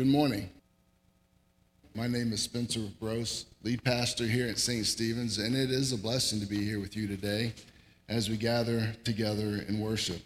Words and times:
Good 0.00 0.06
morning. 0.06 0.48
My 1.94 2.06
name 2.06 2.32
is 2.32 2.40
Spencer 2.40 2.80
Gross, 2.98 3.44
lead 3.62 3.84
pastor 3.84 4.24
here 4.24 4.48
at 4.48 4.58
St. 4.58 4.86
Stephen's, 4.86 5.36
and 5.36 5.54
it 5.54 5.70
is 5.70 5.92
a 5.92 5.98
blessing 5.98 6.40
to 6.40 6.46
be 6.46 6.64
here 6.64 6.80
with 6.80 6.96
you 6.96 7.06
today 7.06 7.52
as 8.08 8.30
we 8.30 8.38
gather 8.38 8.94
together 9.04 9.62
in 9.68 9.78
worship. 9.78 10.22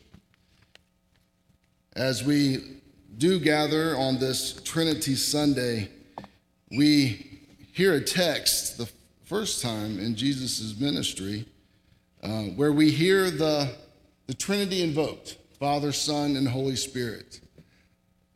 As 1.96 2.22
we 2.22 2.82
do 3.18 3.40
gather 3.40 3.96
on 3.96 4.20
this 4.20 4.62
Trinity 4.62 5.16
Sunday, 5.16 5.88
we 6.70 7.40
hear 7.72 7.94
a 7.94 8.00
text 8.00 8.78
the 8.78 8.88
first 9.24 9.60
time 9.60 9.98
in 9.98 10.14
Jesus' 10.14 10.78
ministry 10.78 11.46
uh, 12.22 12.42
where 12.42 12.72
we 12.72 12.92
hear 12.92 13.28
the, 13.28 13.74
the 14.28 14.34
Trinity 14.34 14.84
invoked 14.84 15.36
Father, 15.58 15.90
Son, 15.90 16.36
and 16.36 16.46
Holy 16.46 16.76
Spirit. 16.76 17.40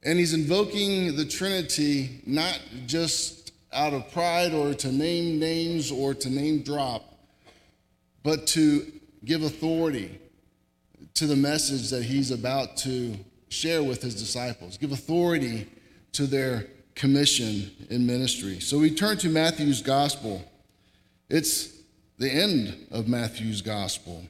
And 0.05 0.19
he's 0.19 0.33
invoking 0.33 1.17
the 1.17 1.25
Trinity 1.25 2.23
not 2.25 2.59
just 2.87 3.53
out 3.73 3.93
of 3.93 4.11
pride 4.13 4.53
or 4.53 4.75
to 4.75 4.93
name 4.93 5.39
names 5.39 5.91
or 5.91 6.15
to 6.15 6.31
name 6.31 6.63
drop, 6.63 7.19
but 8.23 8.47
to 8.49 8.91
give 9.25 9.43
authority 9.43 10.19
to 11.15 11.27
the 11.27 11.37
message 11.37 11.91
that 11.91 12.05
he's 12.05 12.31
about 12.31 12.77
to 12.79 13.17
share 13.49 13.83
with 13.83 14.03
his 14.03 14.15
disciples, 14.15 14.77
give 14.77 14.93
authority 14.93 15.67
to 16.13 16.27
their 16.27 16.67
commission 16.95 17.71
in 17.91 18.07
ministry. 18.07 18.61
So 18.61 18.79
we 18.79 18.95
turn 18.95 19.17
to 19.19 19.29
Matthew's 19.29 19.83
gospel. 19.83 20.45
It's 21.29 21.73
the 22.19 22.31
end 22.31 22.87
of 22.91 23.09
Matthew's 23.09 23.63
gospel. 23.63 24.23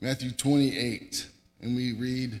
Matthew 0.00 0.30
28, 0.30 1.26
and 1.60 1.74
we 1.74 1.92
read 1.92 2.40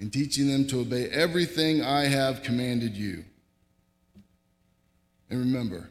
and 0.00 0.10
teaching 0.10 0.48
them 0.48 0.66
to 0.66 0.80
obey 0.80 1.08
everything 1.10 1.82
I 1.82 2.06
have 2.06 2.42
commanded 2.42 2.96
you. 2.96 3.24
And 5.28 5.38
remember, 5.38 5.90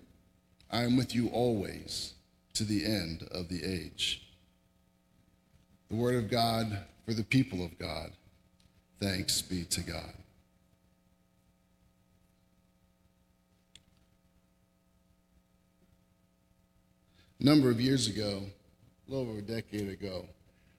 I 0.71 0.81
am 0.81 0.97
with 0.97 1.15
you 1.15 1.29
always 1.29 2.13
to 2.55 2.63
the 2.63 2.85
end 2.85 3.27
of 3.31 3.47
the 3.47 3.63
age. 3.63 4.27
The 5.89 5.95
Word 5.95 6.15
of 6.15 6.29
God 6.29 6.79
for 7.05 7.13
the 7.13 7.23
people 7.23 7.63
of 7.63 7.77
God. 7.77 8.11
Thanks 8.99 9.41
be 9.41 9.63
to 9.65 9.81
God. 9.81 10.13
A 17.39 17.45
number 17.45 17.69
of 17.69 17.79
years 17.79 18.07
ago, 18.07 18.41
a 19.07 19.11
little 19.11 19.29
over 19.29 19.39
a 19.39 19.41
decade 19.41 19.87
ago, 19.87 20.25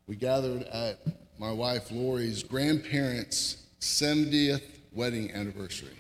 we 0.07 0.17
gathered 0.17 0.65
at 0.65 0.99
my 1.41 1.51
wife 1.51 1.91
Lori's 1.91 2.43
grandparents' 2.43 3.63
70th 3.81 4.61
wedding 4.93 5.33
anniversary. 5.33 5.97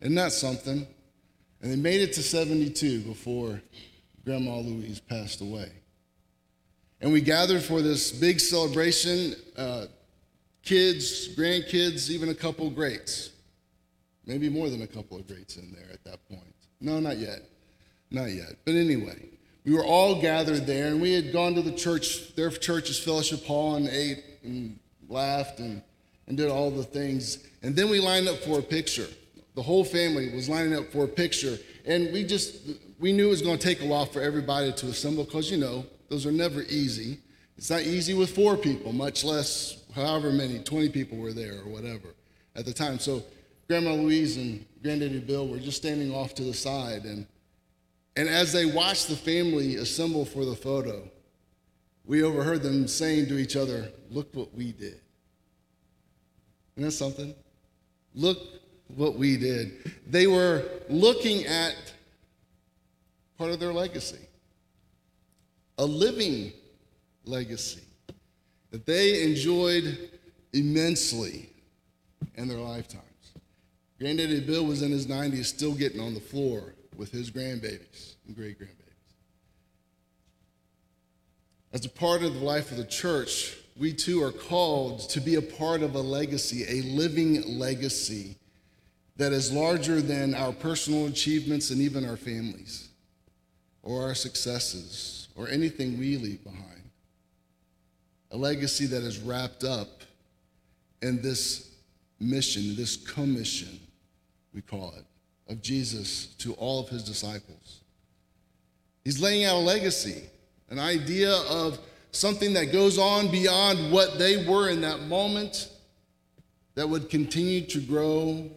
Isn't 0.00 0.14
that 0.14 0.30
something? 0.30 0.86
And 1.60 1.72
they 1.72 1.74
made 1.74 2.00
it 2.00 2.12
to 2.12 2.22
72 2.22 3.00
before 3.00 3.60
Grandma 4.24 4.58
Louise 4.58 5.00
passed 5.00 5.40
away. 5.40 5.72
And 7.00 7.12
we 7.12 7.20
gathered 7.20 7.62
for 7.62 7.82
this 7.82 8.12
big 8.12 8.38
celebration 8.38 9.34
uh, 9.56 9.86
kids, 10.62 11.34
grandkids, 11.34 12.08
even 12.08 12.28
a 12.28 12.34
couple 12.34 12.70
greats. 12.70 13.30
Maybe 14.26 14.48
more 14.48 14.70
than 14.70 14.82
a 14.82 14.86
couple 14.86 15.16
of 15.16 15.26
greats 15.26 15.56
in 15.56 15.72
there 15.72 15.92
at 15.92 16.04
that 16.04 16.24
point. 16.28 16.54
No, 16.80 17.00
not 17.00 17.18
yet. 17.18 17.40
Not 18.12 18.26
yet. 18.26 18.54
But 18.64 18.76
anyway, 18.76 19.24
we 19.64 19.74
were 19.74 19.84
all 19.84 20.20
gathered 20.20 20.68
there, 20.68 20.86
and 20.86 21.00
we 21.00 21.12
had 21.14 21.32
gone 21.32 21.56
to 21.56 21.62
the 21.62 21.72
church, 21.72 22.36
their 22.36 22.50
church's 22.50 23.00
fellowship 23.00 23.44
hall, 23.44 23.74
and 23.74 23.88
ate 23.88 24.22
and 24.44 24.78
laughed 25.08 25.60
and, 25.60 25.82
and 26.26 26.36
did 26.36 26.48
all 26.48 26.70
the 26.70 26.82
things. 26.82 27.46
And 27.62 27.74
then 27.74 27.88
we 27.88 28.00
lined 28.00 28.28
up 28.28 28.36
for 28.38 28.58
a 28.58 28.62
picture. 28.62 29.06
The 29.54 29.62
whole 29.62 29.84
family 29.84 30.34
was 30.34 30.48
lining 30.48 30.74
up 30.74 30.90
for 30.90 31.04
a 31.04 31.08
picture. 31.08 31.58
And 31.84 32.12
we 32.12 32.24
just, 32.24 32.56
we 32.98 33.12
knew 33.12 33.26
it 33.26 33.30
was 33.30 33.42
going 33.42 33.58
to 33.58 33.62
take 33.62 33.82
a 33.82 33.86
while 33.86 34.06
for 34.06 34.20
everybody 34.20 34.72
to 34.72 34.86
assemble 34.86 35.24
because, 35.24 35.50
you 35.50 35.58
know, 35.58 35.84
those 36.08 36.26
are 36.26 36.32
never 36.32 36.62
easy. 36.62 37.18
It's 37.56 37.70
not 37.70 37.82
easy 37.82 38.14
with 38.14 38.34
four 38.34 38.56
people, 38.56 38.92
much 38.92 39.24
less 39.24 39.84
however 39.94 40.32
many, 40.32 40.58
20 40.58 40.88
people 40.88 41.18
were 41.18 41.32
there 41.32 41.60
or 41.60 41.68
whatever 41.68 42.14
at 42.56 42.64
the 42.64 42.72
time. 42.72 42.98
So 42.98 43.22
Grandma 43.68 43.94
Louise 43.94 44.36
and 44.36 44.64
Granddaddy 44.82 45.20
Bill 45.20 45.46
were 45.46 45.58
just 45.58 45.76
standing 45.76 46.14
off 46.14 46.34
to 46.34 46.44
the 46.44 46.54
side. 46.54 47.04
And 47.04 47.26
and 48.16 48.28
as 48.28 48.52
they 48.52 48.66
watched 48.66 49.08
the 49.08 49.16
family 49.16 49.76
assemble 49.76 50.24
for 50.24 50.44
the 50.44 50.54
photo, 50.54 51.08
we 52.04 52.22
overheard 52.22 52.62
them 52.62 52.88
saying 52.88 53.26
to 53.28 53.38
each 53.38 53.56
other, 53.56 53.88
Look 54.10 54.34
what 54.34 54.54
we 54.54 54.72
did. 54.72 55.00
Isn't 56.76 56.88
that 56.88 56.92
something? 56.92 57.34
Look 58.14 58.38
what 58.96 59.16
we 59.16 59.36
did. 59.36 59.90
They 60.06 60.26
were 60.26 60.64
looking 60.88 61.46
at 61.46 61.74
part 63.38 63.50
of 63.50 63.60
their 63.60 63.72
legacy, 63.72 64.18
a 65.78 65.84
living 65.84 66.52
legacy 67.24 67.82
that 68.70 68.86
they 68.86 69.22
enjoyed 69.22 70.10
immensely 70.52 71.50
in 72.36 72.48
their 72.48 72.58
lifetimes. 72.58 73.04
Granddaddy 73.98 74.40
Bill 74.40 74.64
was 74.64 74.82
in 74.82 74.90
his 74.90 75.06
90s, 75.06 75.44
still 75.46 75.74
getting 75.74 76.00
on 76.00 76.14
the 76.14 76.20
floor 76.20 76.74
with 76.96 77.12
his 77.12 77.30
grandbabies 77.30 78.14
and 78.26 78.34
great 78.34 78.58
grandbabies. 78.58 78.91
As 81.72 81.86
a 81.86 81.88
part 81.88 82.22
of 82.22 82.34
the 82.34 82.44
life 82.44 82.70
of 82.70 82.76
the 82.76 82.84
church, 82.84 83.56
we 83.76 83.94
too 83.94 84.22
are 84.22 84.32
called 84.32 85.08
to 85.10 85.20
be 85.20 85.36
a 85.36 85.42
part 85.42 85.82
of 85.82 85.94
a 85.94 86.00
legacy, 86.00 86.64
a 86.68 86.82
living 86.82 87.58
legacy 87.58 88.36
that 89.16 89.32
is 89.32 89.50
larger 89.52 90.02
than 90.02 90.34
our 90.34 90.52
personal 90.52 91.06
achievements 91.06 91.70
and 91.70 91.80
even 91.80 92.04
our 92.04 92.16
families 92.16 92.88
or 93.82 94.02
our 94.02 94.14
successes 94.14 95.28
or 95.34 95.48
anything 95.48 95.98
we 95.98 96.16
leave 96.18 96.44
behind. 96.44 96.90
A 98.30 98.36
legacy 98.36 98.86
that 98.86 99.02
is 99.02 99.18
wrapped 99.18 99.64
up 99.64 100.02
in 101.00 101.20
this 101.22 101.70
mission, 102.20 102.76
this 102.76 102.96
commission, 102.96 103.80
we 104.54 104.60
call 104.60 104.94
it 104.96 105.04
of 105.50 105.62
Jesus 105.62 106.26
to 106.38 106.52
all 106.54 106.80
of 106.80 106.88
his 106.88 107.02
disciples. 107.02 107.80
He's 109.04 109.20
laying 109.20 109.44
out 109.44 109.56
a 109.56 109.58
legacy, 109.58 110.22
an 110.72 110.78
idea 110.78 111.30
of 111.50 111.78
something 112.12 112.54
that 112.54 112.72
goes 112.72 112.98
on 112.98 113.30
beyond 113.30 113.92
what 113.92 114.18
they 114.18 114.46
were 114.46 114.70
in 114.70 114.80
that 114.80 115.02
moment 115.02 115.68
that 116.74 116.88
would 116.88 117.10
continue 117.10 117.60
to 117.60 117.78
grow 117.78 118.50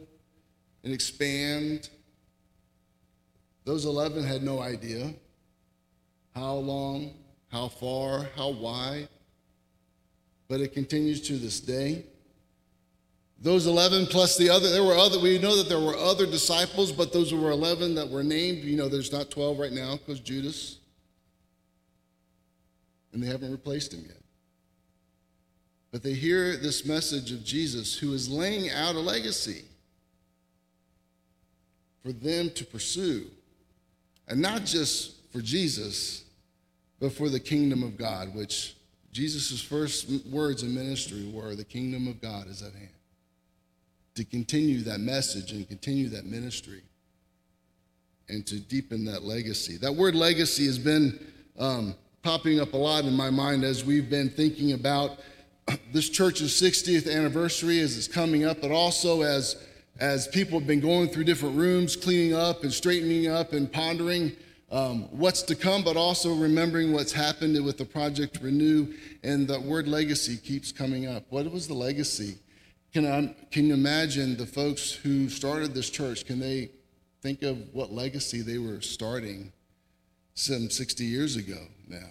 and 0.85 0.93
expand. 0.93 1.89
Those 3.65 3.83
11 3.83 4.23
had 4.23 4.43
no 4.43 4.61
idea 4.61 5.13
how 6.33 6.53
long, 6.53 7.11
how 7.51 7.67
far, 7.67 8.27
how 8.37 8.51
wide, 8.51 9.09
but 10.47 10.61
it 10.61 10.71
continues 10.71 11.19
to 11.27 11.33
this 11.33 11.59
day. 11.59 12.05
Those 13.41 13.67
11 13.67 14.05
plus 14.05 14.37
the 14.37 14.49
other, 14.49 14.69
there 14.69 14.85
were 14.85 14.95
other, 14.95 15.19
we 15.19 15.37
know 15.37 15.57
that 15.57 15.67
there 15.67 15.81
were 15.81 15.97
other 15.97 16.25
disciples, 16.25 16.93
but 16.93 17.11
those 17.11 17.33
were 17.33 17.51
11 17.51 17.93
that 17.95 18.09
were 18.09 18.23
named. 18.23 18.63
You 18.63 18.77
know, 18.77 18.87
there's 18.87 19.11
not 19.11 19.29
12 19.29 19.59
right 19.59 19.73
now 19.73 19.97
because 19.97 20.21
Judas. 20.21 20.77
And 23.15 23.23
they 23.23 23.27
haven't 23.27 23.49
replaced 23.49 23.93
him 23.93 24.03
yet. 24.05 24.17
But 25.93 26.03
they 26.03 26.11
hear 26.11 26.57
this 26.57 26.85
message 26.85 27.31
of 27.31 27.45
Jesus 27.45 27.97
who 27.97 28.13
is 28.13 28.27
laying 28.27 28.69
out 28.69 28.95
a 28.95 28.99
legacy 28.99 29.63
for 32.03 32.11
them 32.11 32.49
to 32.49 32.65
pursue. 32.65 33.27
And 34.27 34.41
not 34.41 34.65
just 34.65 35.15
for 35.31 35.39
Jesus, 35.39 36.25
but 36.99 37.13
for 37.13 37.29
the 37.29 37.39
kingdom 37.39 37.83
of 37.83 37.97
God, 37.97 38.35
which 38.35 38.75
Jesus' 39.13 39.61
first 39.61 40.09
words 40.29 40.61
in 40.61 40.75
ministry 40.75 41.31
were 41.33 41.55
the 41.55 41.63
kingdom 41.63 42.09
of 42.09 42.19
God 42.21 42.49
is 42.49 42.61
at 42.61 42.73
hand 42.73 42.89
to 44.15 44.25
continue 44.25 44.81
that 44.81 44.99
message 44.99 45.53
and 45.53 45.65
continue 45.69 46.09
that 46.09 46.25
ministry 46.25 46.81
and 48.27 48.45
to 48.45 48.59
deepen 48.59 49.05
that 49.05 49.23
legacy. 49.23 49.77
That 49.77 49.95
word 49.95 50.15
legacy 50.15 50.65
has 50.65 50.77
been 50.77 51.17
um, 51.57 51.95
popping 52.25 52.59
up 52.59 52.73
a 52.73 52.77
lot 52.77 53.05
in 53.05 53.13
my 53.13 53.29
mind 53.29 53.63
as 53.63 53.85
we've 53.85 54.09
been 54.09 54.31
thinking 54.31 54.71
about 54.71 55.19
this 55.93 56.09
church's 56.09 56.59
60th 56.59 57.07
anniversary 57.07 57.79
as 57.79 57.95
it's 57.95 58.07
coming 58.07 58.45
up, 58.45 58.61
but 58.61 58.71
also 58.71 59.21
as 59.21 59.55
as 59.99 60.27
people 60.29 60.57
have 60.57 60.67
been 60.67 60.79
going 60.79 61.07
through 61.07 61.23
different 61.23 61.55
rooms, 61.55 61.95
cleaning 61.95 62.33
up 62.33 62.63
and 62.63 62.73
straightening 62.73 63.27
up 63.27 63.53
and 63.53 63.71
pondering 63.71 64.31
um, 64.71 65.03
what's 65.11 65.43
to 65.43 65.55
come, 65.55 65.83
but 65.83 65.95
also 65.95 66.33
remembering 66.33 66.91
what's 66.91 67.11
happened 67.11 67.63
with 67.63 67.77
the 67.77 67.85
Project 67.85 68.39
Renew. 68.41 68.91
And 69.23 69.47
the 69.47 69.61
word 69.61 69.87
legacy 69.87 70.35
keeps 70.35 70.71
coming 70.71 71.05
up. 71.05 71.25
What 71.29 71.49
was 71.51 71.67
the 71.67 71.75
legacy? 71.75 72.39
Can, 72.91 73.05
I, 73.05 73.35
can 73.51 73.67
you 73.67 73.75
imagine 73.75 74.35
the 74.35 74.47
folks 74.47 74.91
who 74.91 75.29
started 75.29 75.75
this 75.75 75.91
church? 75.91 76.25
Can 76.25 76.39
they 76.39 76.71
think 77.21 77.43
of 77.43 77.71
what 77.71 77.93
legacy 77.93 78.41
they 78.41 78.57
were 78.57 78.81
starting 78.81 79.53
some 80.35 80.69
60 80.69 81.03
years 81.03 81.35
ago 81.35 81.59
now? 81.87 82.09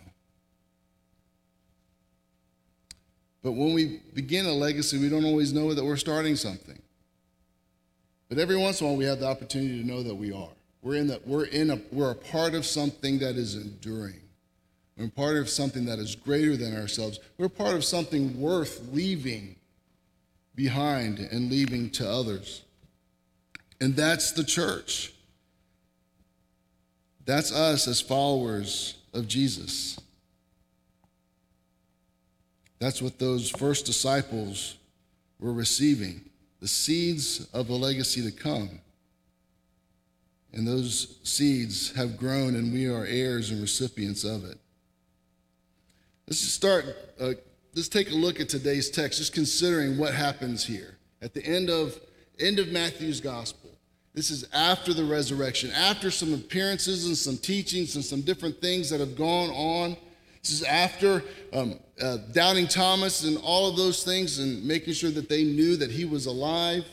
But 3.42 3.52
when 3.52 3.74
we 3.74 4.00
begin 4.14 4.46
a 4.46 4.52
legacy, 4.52 4.98
we 4.98 5.08
don't 5.10 5.24
always 5.24 5.52
know 5.52 5.74
that 5.74 5.84
we're 5.84 5.96
starting 5.96 6.34
something. 6.34 6.80
But 8.28 8.38
every 8.38 8.56
once 8.56 8.80
in 8.80 8.86
a 8.86 8.90
while, 8.90 8.96
we 8.96 9.04
have 9.04 9.20
the 9.20 9.28
opportunity 9.28 9.80
to 9.80 9.86
know 9.86 10.02
that 10.02 10.14
we 10.14 10.32
are. 10.32 10.48
We're 10.82 10.96
in 10.96 11.06
that 11.06 11.26
we're 11.26 11.46
in 11.46 11.70
a 11.70 11.78
we're 11.92 12.10
a 12.10 12.14
part 12.14 12.54
of 12.54 12.66
something 12.66 13.18
that 13.20 13.36
is 13.36 13.54
enduring. 13.54 14.20
We're 14.98 15.08
part 15.08 15.36
of 15.36 15.48
something 15.48 15.86
that 15.86 15.98
is 15.98 16.14
greater 16.14 16.56
than 16.56 16.76
ourselves. 16.76 17.20
We're 17.38 17.48
part 17.48 17.74
of 17.74 17.84
something 17.84 18.38
worth 18.40 18.88
leaving 18.92 19.56
behind 20.54 21.18
and 21.18 21.50
leaving 21.50 21.90
to 21.90 22.08
others. 22.08 22.62
And 23.80 23.96
that's 23.96 24.32
the 24.32 24.44
church. 24.44 25.13
That's 27.24 27.52
us 27.52 27.88
as 27.88 28.00
followers 28.00 28.96
of 29.12 29.26
Jesus. 29.26 29.98
That's 32.78 33.00
what 33.00 33.18
those 33.18 33.50
first 33.50 33.86
disciples 33.86 34.76
were 35.38 35.52
receiving 35.52 36.20
the 36.60 36.68
seeds 36.68 37.46
of 37.52 37.68
a 37.68 37.74
legacy 37.74 38.22
to 38.22 38.30
come. 38.30 38.80
And 40.52 40.66
those 40.66 41.18
seeds 41.24 41.94
have 41.96 42.16
grown, 42.16 42.54
and 42.54 42.72
we 42.72 42.86
are 42.86 43.04
heirs 43.04 43.50
and 43.50 43.60
recipients 43.60 44.22
of 44.24 44.44
it. 44.44 44.58
Let's 46.26 46.40
just 46.40 46.54
start, 46.54 46.84
uh, 47.20 47.32
let's 47.74 47.88
take 47.88 48.10
a 48.10 48.14
look 48.14 48.38
at 48.40 48.48
today's 48.48 48.88
text, 48.88 49.18
just 49.18 49.32
considering 49.32 49.98
what 49.98 50.14
happens 50.14 50.64
here 50.64 50.96
at 51.20 51.34
the 51.34 51.44
end 51.44 51.70
of, 51.70 51.98
end 52.38 52.58
of 52.58 52.68
Matthew's 52.68 53.20
gospel. 53.20 53.63
This 54.14 54.30
is 54.30 54.46
after 54.52 54.94
the 54.94 55.04
resurrection, 55.04 55.72
after 55.72 56.10
some 56.10 56.32
appearances 56.32 57.06
and 57.06 57.16
some 57.16 57.36
teachings 57.36 57.96
and 57.96 58.04
some 58.04 58.20
different 58.20 58.60
things 58.60 58.88
that 58.90 59.00
have 59.00 59.16
gone 59.16 59.50
on. 59.50 59.96
This 60.40 60.52
is 60.52 60.62
after 60.62 61.24
um, 61.52 61.80
uh, 62.00 62.18
doubting 62.32 62.68
Thomas 62.68 63.24
and 63.24 63.36
all 63.38 63.68
of 63.68 63.76
those 63.76 64.04
things 64.04 64.38
and 64.38 64.64
making 64.64 64.94
sure 64.94 65.10
that 65.10 65.28
they 65.28 65.42
knew 65.42 65.76
that 65.76 65.90
he 65.90 66.04
was 66.04 66.26
alive 66.26 66.84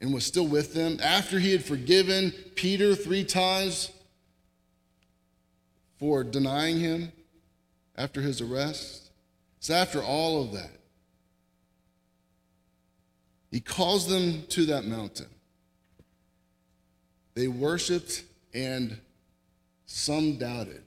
and 0.00 0.14
was 0.14 0.24
still 0.24 0.46
with 0.46 0.72
them. 0.72 0.98
After 1.02 1.38
he 1.38 1.52
had 1.52 1.64
forgiven 1.64 2.32
Peter 2.54 2.94
three 2.94 3.24
times 3.24 3.90
for 5.98 6.24
denying 6.24 6.80
him 6.80 7.12
after 7.96 8.22
his 8.22 8.40
arrest. 8.40 9.10
It's 9.58 9.70
after 9.70 10.02
all 10.02 10.42
of 10.42 10.52
that. 10.52 10.70
He 13.52 13.60
calls 13.60 14.08
them 14.08 14.44
to 14.48 14.66
that 14.66 14.86
mountain. 14.86 15.28
They 17.34 17.48
worshiped 17.48 18.24
and 18.52 18.98
some 19.86 20.38
doubted. 20.38 20.82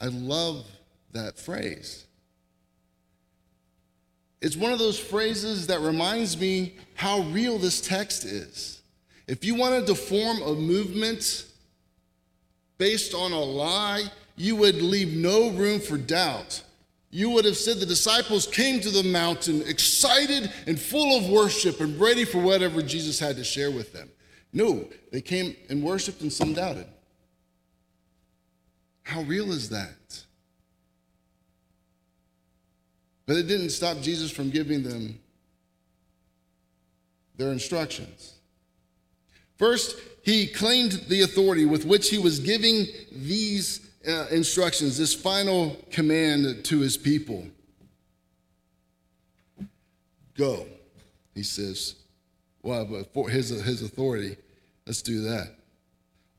I 0.00 0.06
love 0.06 0.64
that 1.12 1.38
phrase. 1.38 2.06
It's 4.40 4.56
one 4.56 4.72
of 4.72 4.78
those 4.78 4.98
phrases 4.98 5.66
that 5.66 5.80
reminds 5.80 6.38
me 6.38 6.76
how 6.94 7.22
real 7.22 7.58
this 7.58 7.80
text 7.80 8.24
is. 8.24 8.80
If 9.26 9.44
you 9.44 9.56
wanted 9.56 9.88
to 9.88 9.96
form 9.96 10.40
a 10.42 10.54
movement 10.54 11.46
based 12.78 13.12
on 13.12 13.32
a 13.32 13.40
lie, 13.40 14.04
you 14.36 14.54
would 14.54 14.80
leave 14.80 15.16
no 15.16 15.50
room 15.50 15.80
for 15.80 15.98
doubt. 15.98 16.62
You 17.10 17.30
would 17.30 17.46
have 17.46 17.56
said 17.56 17.78
the 17.78 17.86
disciples 17.86 18.46
came 18.46 18.80
to 18.80 18.90
the 18.90 19.02
mountain 19.02 19.62
excited 19.62 20.52
and 20.66 20.78
full 20.78 21.16
of 21.16 21.30
worship 21.30 21.80
and 21.80 21.98
ready 21.98 22.24
for 22.24 22.38
whatever 22.38 22.82
Jesus 22.82 23.18
had 23.18 23.36
to 23.36 23.44
share 23.44 23.70
with 23.70 23.92
them. 23.92 24.10
No, 24.52 24.88
they 25.10 25.20
came 25.20 25.56
and 25.70 25.82
worshiped 25.82 26.20
and 26.20 26.32
some 26.32 26.52
doubted. 26.52 26.86
How 29.04 29.22
real 29.22 29.52
is 29.52 29.70
that? 29.70 30.24
But 33.24 33.36
it 33.36 33.46
didn't 33.46 33.70
stop 33.70 34.00
Jesus 34.00 34.30
from 34.30 34.50
giving 34.50 34.82
them 34.82 35.18
their 37.36 37.52
instructions. 37.52 38.34
First, 39.56 39.98
he 40.22 40.46
claimed 40.46 40.92
the 41.08 41.22
authority 41.22 41.64
with 41.64 41.84
which 41.84 42.10
he 42.10 42.18
was 42.18 42.38
giving 42.38 42.86
these 43.12 43.87
uh, 44.08 44.26
instructions, 44.30 44.96
this 44.96 45.14
final 45.14 45.76
command 45.90 46.64
to 46.64 46.80
his 46.80 46.96
people. 46.96 47.46
Go, 50.34 50.66
he 51.34 51.42
says. 51.42 51.96
Well, 52.62 52.84
but 52.84 53.12
for 53.12 53.28
his, 53.28 53.50
his 53.50 53.82
authority, 53.82 54.36
let's 54.86 55.02
do 55.02 55.22
that. 55.22 55.54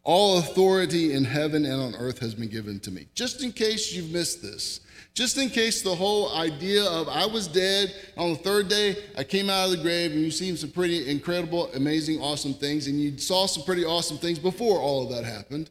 All 0.03 0.39
authority 0.39 1.13
in 1.13 1.25
heaven 1.25 1.65
and 1.65 1.79
on 1.81 1.95
earth 1.95 2.19
has 2.19 2.33
been 2.33 2.49
given 2.49 2.79
to 2.81 2.91
me. 2.91 3.07
Just 3.13 3.43
in 3.43 3.51
case 3.51 3.93
you've 3.93 4.11
missed 4.11 4.41
this, 4.41 4.79
just 5.13 5.37
in 5.37 5.49
case 5.49 5.81
the 5.81 5.93
whole 5.93 6.33
idea 6.35 6.83
of 6.83 7.09
I 7.09 7.25
was 7.25 7.47
dead, 7.47 7.93
on 8.17 8.29
the 8.29 8.37
third 8.37 8.69
day 8.69 8.95
I 9.17 9.23
came 9.23 9.49
out 9.49 9.65
of 9.65 9.71
the 9.71 9.83
grave, 9.83 10.11
and 10.11 10.21
you've 10.21 10.33
seen 10.33 10.55
some 10.57 10.71
pretty 10.71 11.09
incredible, 11.09 11.69
amazing, 11.73 12.21
awesome 12.21 12.53
things, 12.53 12.87
and 12.87 12.99
you 12.99 13.17
saw 13.17 13.45
some 13.45 13.63
pretty 13.63 13.85
awesome 13.85 14.17
things 14.17 14.39
before 14.39 14.79
all 14.79 15.03
of 15.03 15.09
that 15.15 15.25
happened. 15.25 15.69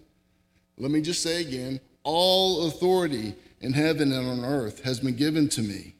Let 0.76 0.90
me 0.90 1.00
just 1.00 1.22
say 1.22 1.40
again 1.40 1.80
all 2.04 2.66
authority 2.68 3.34
in 3.60 3.72
heaven 3.72 4.12
and 4.12 4.28
on 4.28 4.44
earth 4.44 4.84
has 4.84 5.00
been 5.00 5.16
given 5.16 5.48
to 5.50 5.62
me. 5.62 5.94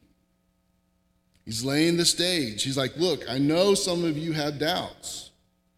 He's 1.45 1.63
laying 1.63 1.97
the 1.97 2.05
stage. 2.05 2.63
He's 2.63 2.77
like, 2.77 2.95
Look, 2.97 3.23
I 3.29 3.37
know 3.37 3.73
some 3.73 4.03
of 4.05 4.17
you 4.17 4.33
have 4.33 4.59
doubts 4.59 5.31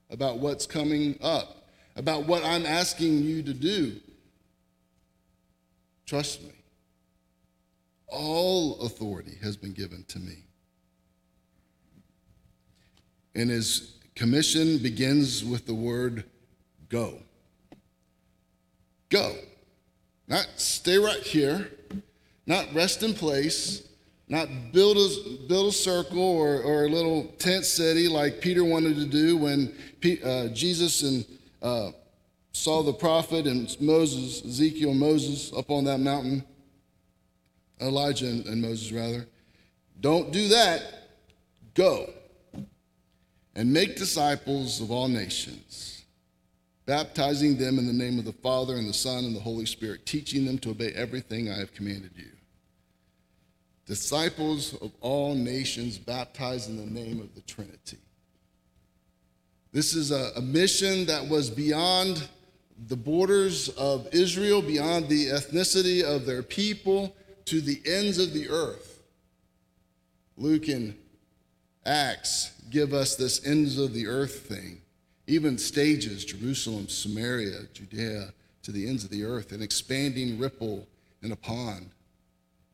about 0.10 0.40
what's 0.40 0.66
coming 0.66 1.18
up 1.22 1.62
about 1.96 2.26
what 2.26 2.44
I'm 2.44 2.66
asking 2.66 3.24
you 3.24 3.44
to 3.44 3.54
do. 3.54 4.00
Trust 6.06 6.42
me. 6.44 6.52
All 8.08 8.82
authority 8.82 9.38
has 9.42 9.56
been 9.56 9.72
given 9.72 10.04
to 10.10 10.20
me. 10.20 10.44
And 13.36 13.50
his 13.50 13.96
commission 14.16 14.78
begins 14.80 15.46
with 15.46 15.66
the 15.66 15.74
word 15.74 16.26
go. 16.90 17.20
Go. 19.10 19.36
Not 20.32 20.48
stay 20.56 20.98
right 20.98 21.22
here, 21.22 21.70
not 22.46 22.74
rest 22.74 23.04
in 23.04 23.14
place, 23.14 23.86
not 24.30 24.48
build 24.72 24.96
a, 24.96 25.46
build 25.50 25.68
a 25.68 25.76
circle 25.76 26.24
or, 26.24 26.62
or 26.62 26.86
a 26.86 26.88
little 26.88 27.26
tent 27.38 27.66
city 27.66 28.08
like 28.08 28.40
Peter 28.40 28.64
wanted 28.64 28.96
to 28.96 29.06
do 29.06 29.36
when 29.36 29.76
uh, 30.24 30.48
Jesus 30.48 31.04
and 31.04 31.26
uh, 31.62 31.92
saw 32.54 32.82
the 32.82 32.94
prophet 32.94 33.46
and 33.46 33.76
Moses, 33.82 34.46
Ezekiel, 34.46 34.94
Moses, 34.94 35.52
up 35.52 35.70
on 35.70 35.84
that 35.84 35.98
mountain, 35.98 36.46
Elijah 37.82 38.28
and, 38.28 38.46
and 38.46 38.62
Moses, 38.62 38.90
rather. 38.94 39.28
Don't 40.00 40.32
do 40.32 40.48
that. 40.48 41.10
Go. 41.74 42.10
And 43.54 43.74
make 43.74 43.98
disciples 43.98 44.80
of 44.80 44.92
all 44.92 45.10
nations, 45.10 46.01
baptizing 46.86 47.58
them 47.58 47.78
in 47.80 47.88
the 47.88 47.94
name 47.94 48.20
of 48.20 48.26
the 48.26 48.34
Father 48.34 48.76
and 48.76 48.88
the 48.88 48.94
Son 48.94 49.26
and 49.26 49.36
the 49.36 49.40
Holy 49.40 49.66
Spirit, 49.66 50.06
teaching 50.06 50.46
them 50.46 50.58
to 50.60 50.72
obey 50.72 50.92
everything 50.94 51.50
I 51.50 51.58
have 51.58 51.74
commanded 51.74 52.12
you. 52.16 52.32
Disciples 53.86 54.74
of 54.76 54.92
all 55.02 55.36
nations, 55.36 55.98
baptized 55.98 56.70
in 56.70 56.78
the 56.78 56.86
name 56.86 57.20
of 57.20 57.36
the 57.36 57.42
Trinity. 57.42 57.98
This 59.74 59.94
is 59.94 60.12
a, 60.12 60.32
a 60.36 60.42
mission 60.42 61.06
that 61.06 61.28
was 61.28 61.50
beyond 61.50 62.28
the 62.88 62.96
borders 62.96 63.70
of 63.70 64.08
Israel, 64.12 64.62
beyond 64.62 65.08
the 65.08 65.28
ethnicity 65.28 66.04
of 66.04 66.26
their 66.26 66.44
people, 66.44 67.16
to 67.46 67.62
the 67.62 67.82
ends 67.86 68.18
of 68.18 68.34
the 68.34 68.50
earth. 68.50 69.02
Luke 70.38 70.68
and 70.68 70.96
Acts 71.86 72.52
give 72.70 72.94
us 72.94 73.16
this 73.16 73.46
ends 73.46 73.78
of 73.78 73.94
the 73.94 74.08
earth 74.08 74.42
thing. 74.48 74.81
Even 75.32 75.58
stages, 75.58 76.26
Jerusalem, 76.26 76.90
Samaria, 76.90 77.62
Judea, 77.74 78.34
to 78.64 78.72
the 78.74 78.86
ends 78.86 79.06
of 79.06 79.10
the 79.10 79.24
earth, 79.24 79.54
an 79.54 79.62
expanding 79.62 80.38
ripple 80.38 80.86
in 81.22 81.32
a 81.32 81.38
pond 81.38 81.90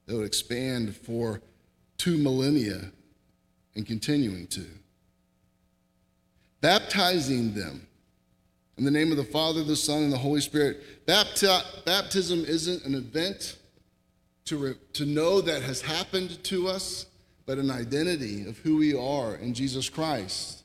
that 0.07 0.15
would 0.15 0.25
expand 0.25 0.95
for 0.95 1.39
two 1.97 2.17
millennia 2.17 2.91
and 3.75 3.85
continuing 3.85 4.47
to 4.47 4.65
baptizing 6.59 7.53
them 7.53 7.85
in 8.79 8.83
the 8.83 8.89
name 8.89 9.11
of 9.11 9.17
the 9.17 9.23
Father, 9.23 9.63
the 9.63 9.75
Son, 9.75 10.01
and 10.01 10.11
the 10.11 10.17
Holy 10.17 10.41
Spirit. 10.41 11.05
Bapti- 11.05 11.85
baptism 11.85 12.43
isn't 12.43 12.83
an 12.85 12.95
event 12.95 13.57
to, 14.45 14.57
re- 14.57 14.75
to 14.93 15.05
know 15.05 15.41
that 15.41 15.61
has 15.61 15.79
happened 15.81 16.43
to 16.45 16.67
us. 16.67 17.05
but 17.45 17.59
an 17.59 17.69
identity 17.69 18.47
of 18.47 18.57
who 18.57 18.77
we 18.77 18.95
are 18.95 19.35
in 19.35 19.53
Jesus 19.53 19.89
Christ. 19.89 20.63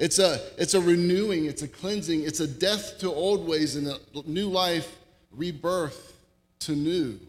It's 0.00 0.18
a, 0.18 0.40
it's 0.56 0.72
a 0.72 0.80
renewing, 0.80 1.44
it's 1.44 1.60
a 1.60 1.68
cleansing, 1.68 2.22
it's 2.22 2.40
a 2.40 2.48
death 2.48 2.98
to 3.00 3.12
old 3.12 3.46
ways 3.46 3.76
and 3.76 3.86
a 3.86 3.98
new 4.24 4.48
life, 4.48 4.96
rebirth 5.30 6.16
to 6.60 6.72
new. 6.72 7.20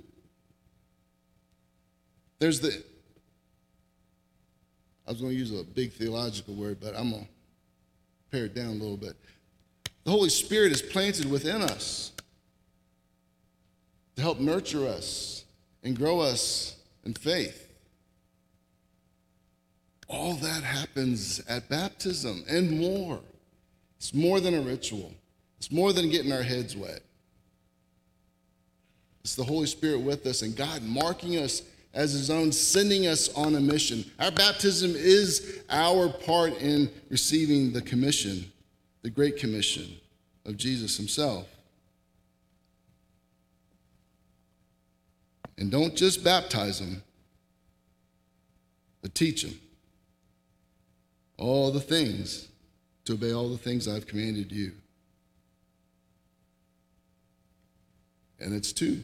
There's 2.40 2.62
the, 2.62 2.82
I 5.06 5.12
was 5.12 5.20
going 5.20 5.34
to 5.34 5.38
use 5.38 5.52
a 5.52 5.66
big 5.66 5.92
theological 5.92 6.54
word, 6.54 6.78
but 6.80 6.96
I'm 6.96 7.12
going 7.12 7.24
to 7.24 7.30
pare 8.32 8.46
it 8.46 8.56
down 8.56 8.68
a 8.68 8.72
little 8.72 8.96
bit. 8.96 9.18
The 10.06 10.12
Holy 10.12 10.30
Spirit 10.30 10.72
is 10.72 10.82
planted 10.82 11.30
within 11.30 11.62
us 11.62 12.14
to 14.16 14.22
help 14.22 14.40
nurture 14.40 14.88
us 14.88 15.44
and 15.84 15.94
grow 15.94 16.22
us 16.22 16.78
in 17.04 17.16
faith. 17.16 17.68
All 20.12 20.34
that 20.34 20.62
happens 20.62 21.42
at 21.48 21.70
baptism 21.70 22.44
and 22.50 22.78
more. 22.78 23.22
It's 23.98 24.14
more 24.14 24.42
than 24.42 24.54
a 24.54 24.62
ritual, 24.62 25.14
it's 25.58 25.72
more 25.72 25.94
than 25.94 26.10
getting 26.10 26.34
our 26.34 26.44
heads 26.44 26.76
wet. 26.76 27.02
It's 29.22 29.36
the 29.36 29.44
Holy 29.44 29.68
Spirit 29.68 30.02
with 30.02 30.26
us 30.26 30.42
and 30.42 30.56
God 30.56 30.84
marking 30.84 31.38
us 31.38 31.62
as 31.94 32.12
His 32.12 32.30
own, 32.30 32.52
sending 32.52 33.08
us 33.08 33.34
on 33.36 33.56
a 33.56 33.60
mission. 33.62 34.04
Our 34.20 34.32
baptism 34.32 34.94
is 34.96 35.62
our 35.70 36.10
part 36.10 36.58
in 36.58 36.90
receiving 37.10 37.72
the 37.72 37.82
commission, 37.82 38.52
the 39.04 39.10
Great 39.10 39.38
Commission 39.38 39.96
of 40.46 40.58
Jesus 40.58 40.98
Himself. 40.98 41.48
And 45.58 45.72
don't 45.72 45.96
just 45.96 46.24
baptize 46.24 46.80
them, 46.80 47.04
but 49.04 49.14
teach 49.14 49.44
them 49.44 49.58
all 51.42 51.72
the 51.72 51.80
things 51.80 52.48
to 53.04 53.14
obey 53.14 53.34
all 53.34 53.50
the 53.50 53.58
things 53.58 53.88
I've 53.88 54.06
commanded 54.06 54.52
you. 54.52 54.74
And 58.40 58.54
it's 58.54 58.72
two. 58.72 59.04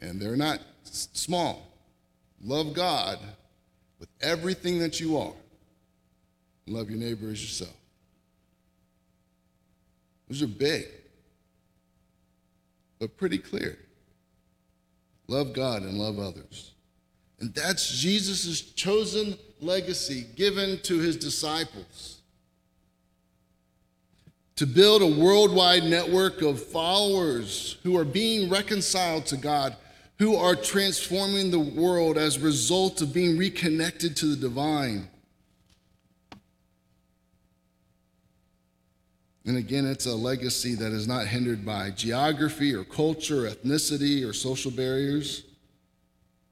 And 0.00 0.18
they're 0.20 0.36
not 0.36 0.60
small. 0.84 1.66
Love 2.42 2.72
God 2.74 3.18
with 4.00 4.08
everything 4.22 4.78
that 4.78 5.00
you 5.00 5.18
are. 5.18 5.34
And 6.66 6.74
love 6.74 6.88
your 6.88 6.98
neighbor 6.98 7.30
as 7.30 7.42
yourself. 7.42 7.76
Those 10.28 10.42
are 10.42 10.46
big, 10.46 10.86
but 12.98 13.18
pretty 13.18 13.38
clear. 13.38 13.78
Love 15.28 15.52
God 15.52 15.82
and 15.82 15.98
love 15.98 16.18
others. 16.18 16.73
And 17.40 17.54
that's 17.54 18.00
Jesus' 18.00 18.60
chosen 18.60 19.36
legacy 19.60 20.26
given 20.36 20.78
to 20.82 20.98
his 20.98 21.16
disciples. 21.16 22.20
To 24.56 24.66
build 24.66 25.02
a 25.02 25.20
worldwide 25.20 25.84
network 25.84 26.40
of 26.42 26.62
followers 26.62 27.76
who 27.82 27.96
are 27.96 28.04
being 28.04 28.48
reconciled 28.48 29.26
to 29.26 29.36
God, 29.36 29.76
who 30.18 30.36
are 30.36 30.54
transforming 30.54 31.50
the 31.50 31.58
world 31.58 32.16
as 32.16 32.36
a 32.36 32.40
result 32.40 33.02
of 33.02 33.12
being 33.12 33.36
reconnected 33.36 34.16
to 34.18 34.26
the 34.26 34.36
divine. 34.36 35.08
And 39.44 39.58
again, 39.58 39.84
it's 39.84 40.06
a 40.06 40.14
legacy 40.14 40.74
that 40.76 40.92
is 40.92 41.06
not 41.06 41.26
hindered 41.26 41.66
by 41.66 41.90
geography 41.90 42.72
or 42.74 42.84
culture, 42.84 43.42
ethnicity, 43.50 44.26
or 44.26 44.32
social 44.32 44.70
barriers, 44.70 45.42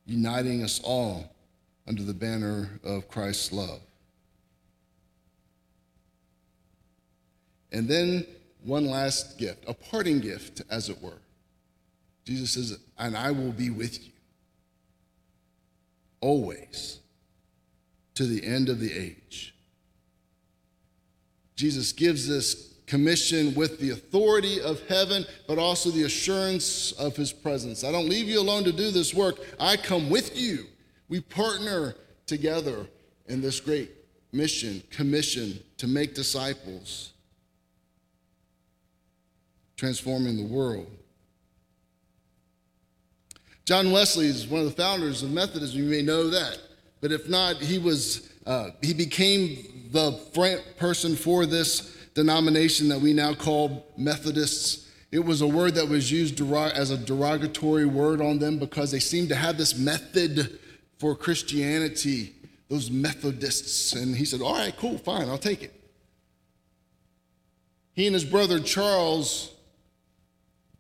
uniting 0.07 0.63
us 0.63 0.81
all 0.83 1.35
under 1.87 2.03
the 2.03 2.15
banner 2.15 2.81
of 2.85 3.09
Christ's 3.09 3.53
love. 3.53 3.81
And 7.73 7.89
then 7.89 8.27
one 8.63 8.87
last 8.87 9.39
gift, 9.39 9.65
a 9.67 9.75
parting 9.75 10.21
gift, 10.21 10.63
as 10.71 10.89
it 10.89 11.03
were. 11.03 11.19
Jesus 12.25 12.53
says, 12.53 12.79
And 12.99 13.17
I 13.17 13.31
will 13.31 13.53
be 13.53 13.71
with 13.71 14.05
you 14.05 14.13
always 16.21 17.01
to 18.15 18.27
the 18.27 18.47
end 18.47 18.69
of 18.69 18.79
the 18.79 18.93
age. 18.93 19.55
Jesus 21.57 21.93
gives 21.93 22.29
this 22.29 22.72
commission 22.87 23.55
with 23.55 23.79
the 23.79 23.91
authority 23.91 24.61
of 24.61 24.87
heaven, 24.89 25.25
but 25.47 25.59
also 25.59 25.91
the 25.91 26.05
assurance 26.05 26.93
of 26.93 27.17
his 27.17 27.33
presence. 27.33 27.85
I 27.85 27.93
don't 27.93 28.09
leave 28.09 28.29
you 28.29 28.41
alone 28.41 28.65
to 28.65 28.73
do 28.73 28.91
this 28.91 29.15
work, 29.15 29.37
I 29.59 29.77
come 29.77 30.11
with 30.11 30.37
you. 30.39 30.67
We 31.09 31.21
partner 31.21 31.95
together 32.27 32.87
in 33.27 33.41
this 33.41 33.61
great 33.61 33.91
mission, 34.33 34.83
commission 34.91 35.61
to 35.79 35.87
make 35.87 36.15
disciples, 36.15 37.13
transforming 39.77 40.37
the 40.37 40.47
world. 40.47 40.87
John 43.65 43.93
Wesley 43.93 44.27
is 44.27 44.47
one 44.47 44.63
of 44.63 44.67
the 44.67 44.83
founders 44.83 45.23
of 45.23 45.31
Methodism. 45.31 45.81
You 45.81 45.89
may 45.89 46.03
know 46.03 46.29
that. 46.31 46.59
But 47.01 47.13
if 47.13 47.29
not, 47.29 47.57
he 47.57 47.79
was 47.79 48.29
uh, 48.47 48.71
he 48.81 48.93
became 48.93 49.89
the 49.93 50.13
person 50.79 51.15
for 51.15 51.47
this 51.47 51.97
denomination 52.15 52.89
that 52.89 53.01
we 53.01 53.13
now 53.13 53.35
call 53.35 53.87
Methodists. 53.97 54.89
It 55.11 55.21
was 55.21 55.41
a 55.41 55.47
word 55.47 55.75
that 55.75 55.89
was 55.89 56.11
used 56.11 56.41
as 56.41 56.91
a 56.91 56.97
derogatory 56.97 57.87
word 57.87 58.21
on 58.21 58.39
them 58.39 58.59
because 58.59 58.91
they 58.91 58.99
seemed 58.99 59.29
to 59.29 59.37
have 59.37 59.59
this 59.59 59.77
method 59.77 60.59
for 60.99 61.15
Christianity, 61.15 62.35
those 62.69 62.91
Methodists. 62.91 63.93
And 63.93 64.17
he 64.17 64.25
said, 64.25 64.41
All 64.41 64.55
right, 64.55 64.77
cool, 64.77 64.99
fine, 64.99 65.29
I'll 65.29 65.39
take 65.39 65.63
it. 65.63 65.75
He 67.95 68.07
and 68.07 68.15
his 68.15 68.25
brother 68.25 68.59
Charles 68.61 69.55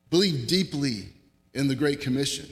believed 0.09 0.49
deeply 0.49 1.09
in 1.55 1.69
the 1.69 1.75
Great 1.75 2.01
Commission 2.01 2.49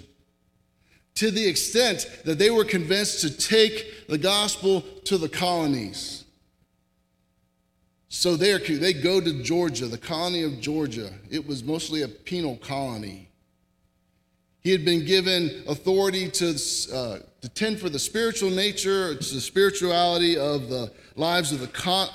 to 1.14 1.30
the 1.30 1.46
extent 1.46 2.08
that 2.24 2.38
they 2.38 2.50
were 2.50 2.64
convinced 2.64 3.20
to 3.20 3.30
take 3.30 4.06
the 4.08 4.18
gospel 4.18 4.82
to 5.04 5.18
the 5.18 5.28
colonies. 5.28 6.19
So 8.12 8.34
they, 8.34 8.52
are, 8.52 8.58
they 8.58 8.92
go 8.92 9.20
to 9.20 9.42
Georgia, 9.42 9.86
the 9.86 9.96
colony 9.96 10.42
of 10.42 10.60
Georgia. 10.60 11.12
It 11.30 11.46
was 11.46 11.62
mostly 11.62 12.02
a 12.02 12.08
penal 12.08 12.56
colony. 12.56 13.28
He 14.62 14.72
had 14.72 14.84
been 14.84 15.06
given 15.06 15.62
authority 15.68 16.28
to, 16.28 16.48
uh, 16.92 17.18
to 17.40 17.48
tend 17.54 17.78
for 17.78 17.88
the 17.88 18.00
spiritual 18.00 18.50
nature, 18.50 19.14
the 19.14 19.40
spirituality 19.40 20.36
of 20.36 20.68
the 20.68 20.92
lives 21.14 21.52
of 21.52 21.60
the 21.60 21.68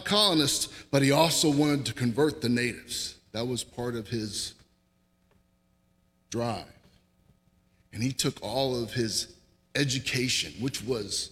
colonists, 0.04 0.68
but 0.92 1.02
he 1.02 1.12
also 1.12 1.50
wanted 1.50 1.86
to 1.86 1.94
convert 1.94 2.42
the 2.42 2.50
natives. 2.50 3.16
That 3.32 3.48
was 3.48 3.64
part 3.64 3.96
of 3.96 4.10
his 4.10 4.54
drive. 6.30 6.66
And 7.94 8.04
he 8.04 8.12
took 8.12 8.38
all 8.42 8.84
of 8.84 8.94
his 8.94 9.34
education, 9.76 10.54
which 10.60 10.84
was 10.84 11.32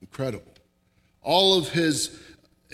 incredible, 0.00 0.52
all 1.22 1.58
of 1.58 1.70
his 1.70 2.20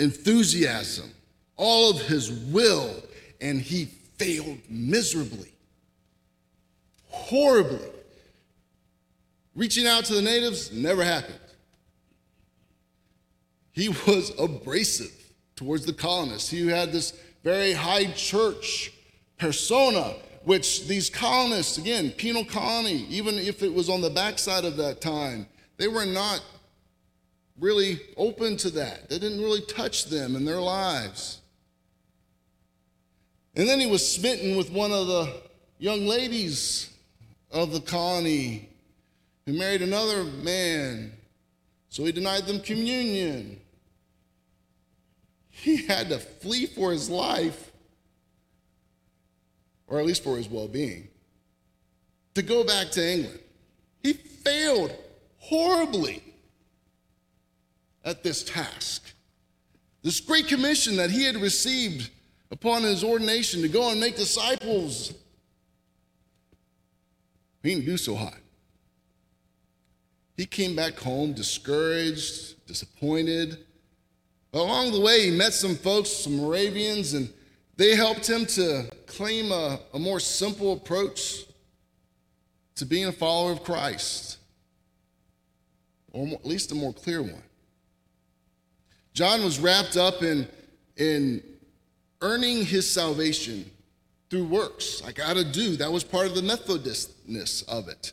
enthusiasm, 0.00 1.10
all 1.56 1.90
of 1.90 2.00
his 2.02 2.30
will, 2.30 2.94
and 3.40 3.60
he 3.60 3.86
failed 4.18 4.58
miserably, 4.68 5.52
horribly. 7.08 7.90
Reaching 9.54 9.86
out 9.86 10.04
to 10.06 10.14
the 10.14 10.22
natives 10.22 10.72
never 10.72 11.04
happened. 11.04 11.38
He 13.72 13.88
was 13.88 14.32
abrasive 14.38 15.12
towards 15.56 15.84
the 15.86 15.92
colonists. 15.92 16.50
He 16.50 16.66
had 16.66 16.92
this 16.92 17.12
very 17.42 17.72
high 17.72 18.06
church 18.12 18.92
persona, 19.38 20.14
which 20.44 20.86
these 20.86 21.10
colonists, 21.10 21.78
again, 21.78 22.10
penal 22.10 22.44
colony, 22.44 23.06
even 23.08 23.38
if 23.38 23.62
it 23.62 23.72
was 23.72 23.88
on 23.88 24.00
the 24.00 24.10
backside 24.10 24.64
of 24.64 24.76
that 24.76 25.00
time, 25.00 25.46
they 25.76 25.88
were 25.88 26.06
not 26.06 26.42
really 27.60 28.00
open 28.16 28.56
to 28.56 28.70
that. 28.70 29.08
They 29.08 29.18
didn't 29.18 29.40
really 29.40 29.60
touch 29.60 30.06
them 30.06 30.34
in 30.34 30.44
their 30.44 30.60
lives. 30.60 31.40
And 33.54 33.68
then 33.68 33.78
he 33.78 33.86
was 33.86 34.06
smitten 34.06 34.56
with 34.56 34.70
one 34.70 34.92
of 34.92 35.06
the 35.06 35.32
young 35.78 36.06
ladies 36.06 36.90
of 37.50 37.72
the 37.72 37.80
colony 37.80 38.68
who 39.44 39.52
married 39.52 39.82
another 39.82 40.24
man. 40.24 41.12
So 41.88 42.04
he 42.04 42.12
denied 42.12 42.46
them 42.46 42.60
communion. 42.60 43.60
He 45.52 45.84
had 45.84 46.08
to 46.08 46.18
flee 46.18 46.64
for 46.64 46.90
his 46.90 47.10
life, 47.10 47.70
or 49.86 50.00
at 50.00 50.06
least 50.06 50.24
for 50.24 50.38
his 50.38 50.48
well 50.48 50.68
being, 50.68 51.08
to 52.32 52.40
go 52.40 52.64
back 52.64 52.90
to 52.92 53.06
England. 53.06 53.40
He 54.02 54.14
failed 54.14 54.96
horribly 55.36 56.29
at 58.04 58.22
this 58.22 58.42
task. 58.42 59.12
This 60.02 60.20
great 60.20 60.48
commission 60.48 60.96
that 60.96 61.10
he 61.10 61.24
had 61.24 61.36
received 61.36 62.10
upon 62.50 62.82
his 62.82 63.04
ordination 63.04 63.62
to 63.62 63.68
go 63.68 63.90
and 63.90 64.00
make 64.00 64.16
disciples, 64.16 65.12
he 67.62 67.70
didn't 67.70 67.84
do 67.84 67.96
so 67.96 68.14
hot. 68.14 68.38
He 70.36 70.46
came 70.46 70.74
back 70.74 70.98
home 70.98 71.34
discouraged, 71.34 72.66
disappointed. 72.66 73.58
But 74.52 74.60
along 74.60 74.92
the 74.92 75.00
way, 75.00 75.30
he 75.30 75.36
met 75.36 75.52
some 75.52 75.76
folks, 75.76 76.08
some 76.08 76.36
Moravians, 76.36 77.12
and 77.12 77.30
they 77.76 77.94
helped 77.94 78.28
him 78.28 78.46
to 78.46 78.90
claim 79.06 79.52
a, 79.52 79.78
a 79.92 79.98
more 79.98 80.18
simple 80.18 80.72
approach 80.72 81.44
to 82.76 82.86
being 82.86 83.06
a 83.06 83.12
follower 83.12 83.52
of 83.52 83.62
Christ, 83.62 84.38
or 86.12 86.26
at 86.28 86.46
least 86.46 86.72
a 86.72 86.74
more 86.74 86.94
clear 86.94 87.20
one. 87.20 87.42
John 89.12 89.44
was 89.44 89.58
wrapped 89.58 89.96
up 89.96 90.22
in, 90.22 90.46
in 90.96 91.42
earning 92.20 92.64
his 92.64 92.90
salvation 92.90 93.70
through 94.28 94.46
works. 94.46 95.02
I 95.04 95.12
got 95.12 95.34
to 95.34 95.44
do. 95.44 95.76
That 95.76 95.90
was 95.90 96.04
part 96.04 96.26
of 96.26 96.34
the 96.34 96.42
Methodistness 96.42 97.68
of 97.68 97.88
it. 97.88 98.12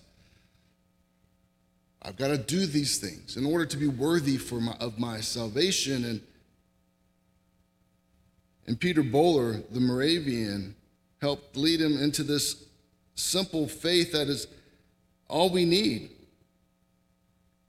I've 2.01 2.15
got 2.15 2.29
to 2.29 2.37
do 2.37 2.65
these 2.65 2.97
things 2.97 3.37
in 3.37 3.45
order 3.45 3.65
to 3.65 3.77
be 3.77 3.87
worthy 3.87 4.37
for 4.37 4.61
my, 4.61 4.73
of 4.79 4.97
my 4.97 5.19
salvation. 5.19 6.05
And, 6.05 6.21
and 8.65 8.79
Peter 8.79 9.03
Böhler, 9.03 9.63
the 9.71 9.79
Moravian, 9.79 10.75
helped 11.21 11.57
lead 11.57 11.81
him 11.81 12.01
into 12.01 12.23
this 12.23 12.63
simple 13.15 13.67
faith 13.67 14.13
that 14.13 14.27
is 14.27 14.47
all 15.27 15.49
we 15.49 15.65
need. 15.65 16.11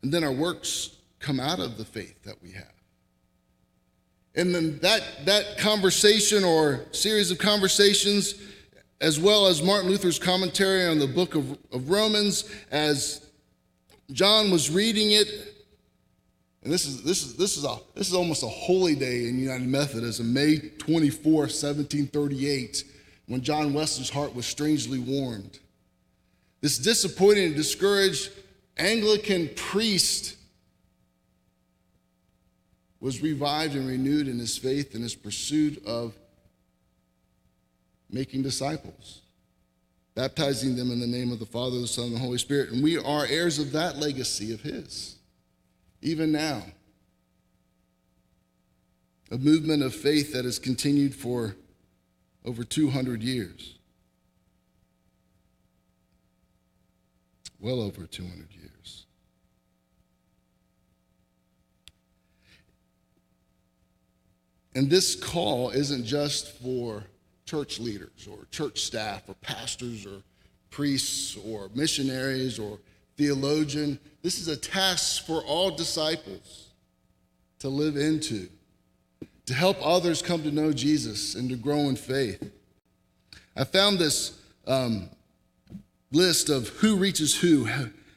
And 0.03 0.13
then 0.13 0.23
our 0.23 0.33
works 0.33 0.97
come 1.19 1.41
out 1.41 1.59
of 1.59 1.77
the 1.77 1.85
faith 1.85 2.23
that 2.23 2.41
we 2.43 2.53
have. 2.53 2.78
And 4.39 4.55
then 4.55 4.79
that, 4.83 5.03
that 5.25 5.59
conversation 5.59 6.45
or 6.45 6.85
series 6.93 7.33
of 7.33 7.39
conversations, 7.39 8.37
as 9.01 9.19
well 9.19 9.49
as 9.49 9.65
Martin 9.65 9.91
Luther's 9.91 10.21
commentary 10.21 10.87
on 10.87 11.01
the 11.01 11.09
book 11.09 11.35
of, 11.35 11.59
of 11.73 11.91
Romans, 11.91 12.49
as 12.71 13.29
John 14.13 14.53
was 14.53 14.71
reading 14.71 15.11
it, 15.11 15.27
and 16.63 16.73
this 16.73 16.87
is, 16.87 17.03
this, 17.03 17.25
is, 17.25 17.35
this, 17.35 17.57
is 17.57 17.65
a, 17.65 17.79
this 17.97 18.07
is 18.07 18.15
almost 18.15 18.45
a 18.45 18.49
holy 18.49 18.95
day 18.95 19.29
in 19.29 19.41
United 19.41 19.67
Methodism, 19.67 20.33
May 20.33 20.59
24, 20.79 21.33
1738, 21.33 22.85
when 23.27 23.43
John 23.43 23.73
Wesley's 23.73 24.09
heart 24.09 24.37
was 24.37 24.47
strangely 24.47 25.01
warmed. 25.01 25.59
This 26.61 26.79
disappointed 26.79 27.45
and 27.45 27.57
discouraged 27.57 28.31
Anglican 28.77 29.51
priest 29.57 30.37
was 33.01 33.23
revived 33.23 33.75
and 33.75 33.87
renewed 33.87 34.29
in 34.29 34.39
his 34.39 34.59
faith 34.59 34.95
and 34.95 35.03
his 35.03 35.15
pursuit 35.15 35.85
of 35.87 36.15
making 38.11 38.43
disciples, 38.43 39.23
baptizing 40.15 40.75
them 40.75 40.91
in 40.91 40.99
the 40.99 41.07
name 41.07 41.31
of 41.31 41.39
the 41.39 41.47
Father, 41.47 41.79
the 41.79 41.87
Son, 41.87 42.07
and 42.07 42.17
the 42.17 42.21
Holy 42.21 42.39
Spirit. 42.39 42.71
And 42.71 42.83
we 42.83 42.99
are 42.99 43.27
heirs 43.27 43.59
of 43.59 43.73
that 43.73 43.99
legacy 43.99 44.53
of 44.53 44.63
his, 44.63 45.17
even 46.03 46.33
now. 46.33 46.63
A 49.31 49.37
movement 49.37 49.83
of 49.83 49.95
faith 49.95 50.33
that 50.33 50.47
has 50.47 50.59
continued 50.59 51.15
for 51.15 51.55
over 52.45 52.65
200 52.65 53.23
years. 53.23 53.75
Well 57.61 57.81
over 57.81 58.07
200 58.07 58.49
years. 58.55 59.05
And 64.79 64.89
this 64.89 65.17
call 65.17 65.71
isn't 65.71 66.05
just 66.05 66.53
for 66.61 67.03
church 67.47 67.81
leaders 67.81 68.29
or 68.31 68.47
church 68.53 68.83
staff 68.83 69.29
or 69.29 69.35
pastors 69.35 70.07
or 70.07 70.23
priests 70.71 71.37
or 71.45 71.69
missionaries 71.75 72.61
or 72.61 72.79
theologian. 73.17 73.99
This 74.23 74.39
is 74.39 74.47
a 74.47 74.57
task 74.57 75.27
for 75.27 75.41
all 75.41 75.73
disciples 75.73 76.69
to 77.59 77.69
live 77.69 77.97
into, 77.97 78.49
to 79.47 79.53
help 79.53 79.85
others 79.85 80.23
come 80.23 80.45
to 80.45 80.53
know 80.53 80.73
Jesus 80.73 81.35
and 81.35 81.51
to 81.51 81.57
grow 81.57 81.89
in 81.89 81.97
faith. 81.97 82.49
I 83.57 83.65
found 83.65 83.99
this 83.99 84.39
um, 84.69 85.09
list 86.13 86.51
of 86.51 86.69
who 86.69 86.95
reaches 86.95 87.35
who. 87.35 87.69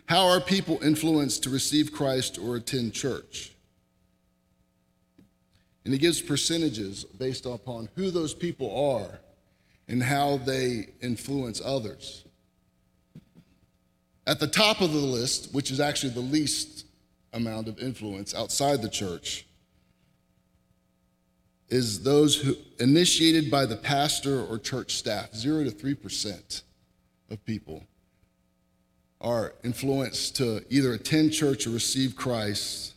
How 0.06 0.28
are 0.28 0.40
people 0.40 0.78
influenced 0.84 1.42
to 1.42 1.50
receive 1.50 1.92
Christ 1.92 2.38
or 2.38 2.56
attend 2.56 2.94
church? 2.94 3.56
And 5.84 5.94
he 5.94 6.00
gives 6.00 6.22
percentages 6.22 7.04
based 7.04 7.46
upon 7.46 7.90
who 7.96 8.12
those 8.12 8.34
people 8.34 8.94
are 8.94 9.20
and 9.88 10.02
how 10.04 10.38
they 10.38 10.90
influence 11.02 11.62
others. 11.64 12.24
At 14.28 14.40
the 14.40 14.48
top 14.48 14.82
of 14.82 14.94
the 14.94 15.00
list, 15.00 15.54
which 15.54 15.72
is 15.72 15.80
actually 15.80 16.14
the 16.14 16.20
least 16.20 16.86
amount 17.34 17.68
of 17.68 17.80
influence 17.80 18.36
outside 18.36 18.82
the 18.82 18.90
church, 18.90 19.46
is 21.70 22.04
those 22.04 22.36
who 22.36 22.56
initiated 22.80 23.50
by 23.50 23.66
the 23.66 23.78
pastor 23.78 24.44
or 24.44 24.60
church 24.60 24.96
staff, 24.96 25.34
0 25.34 25.64
to 25.64 25.72
3% 25.72 26.62
of 27.30 27.44
people 27.46 27.84
are 29.22 29.54
influenced 29.64 30.36
to 30.36 30.64
either 30.70 30.94
attend 30.94 31.32
church 31.32 31.66
or 31.66 31.70
receive 31.70 32.16
Christ 32.16 32.94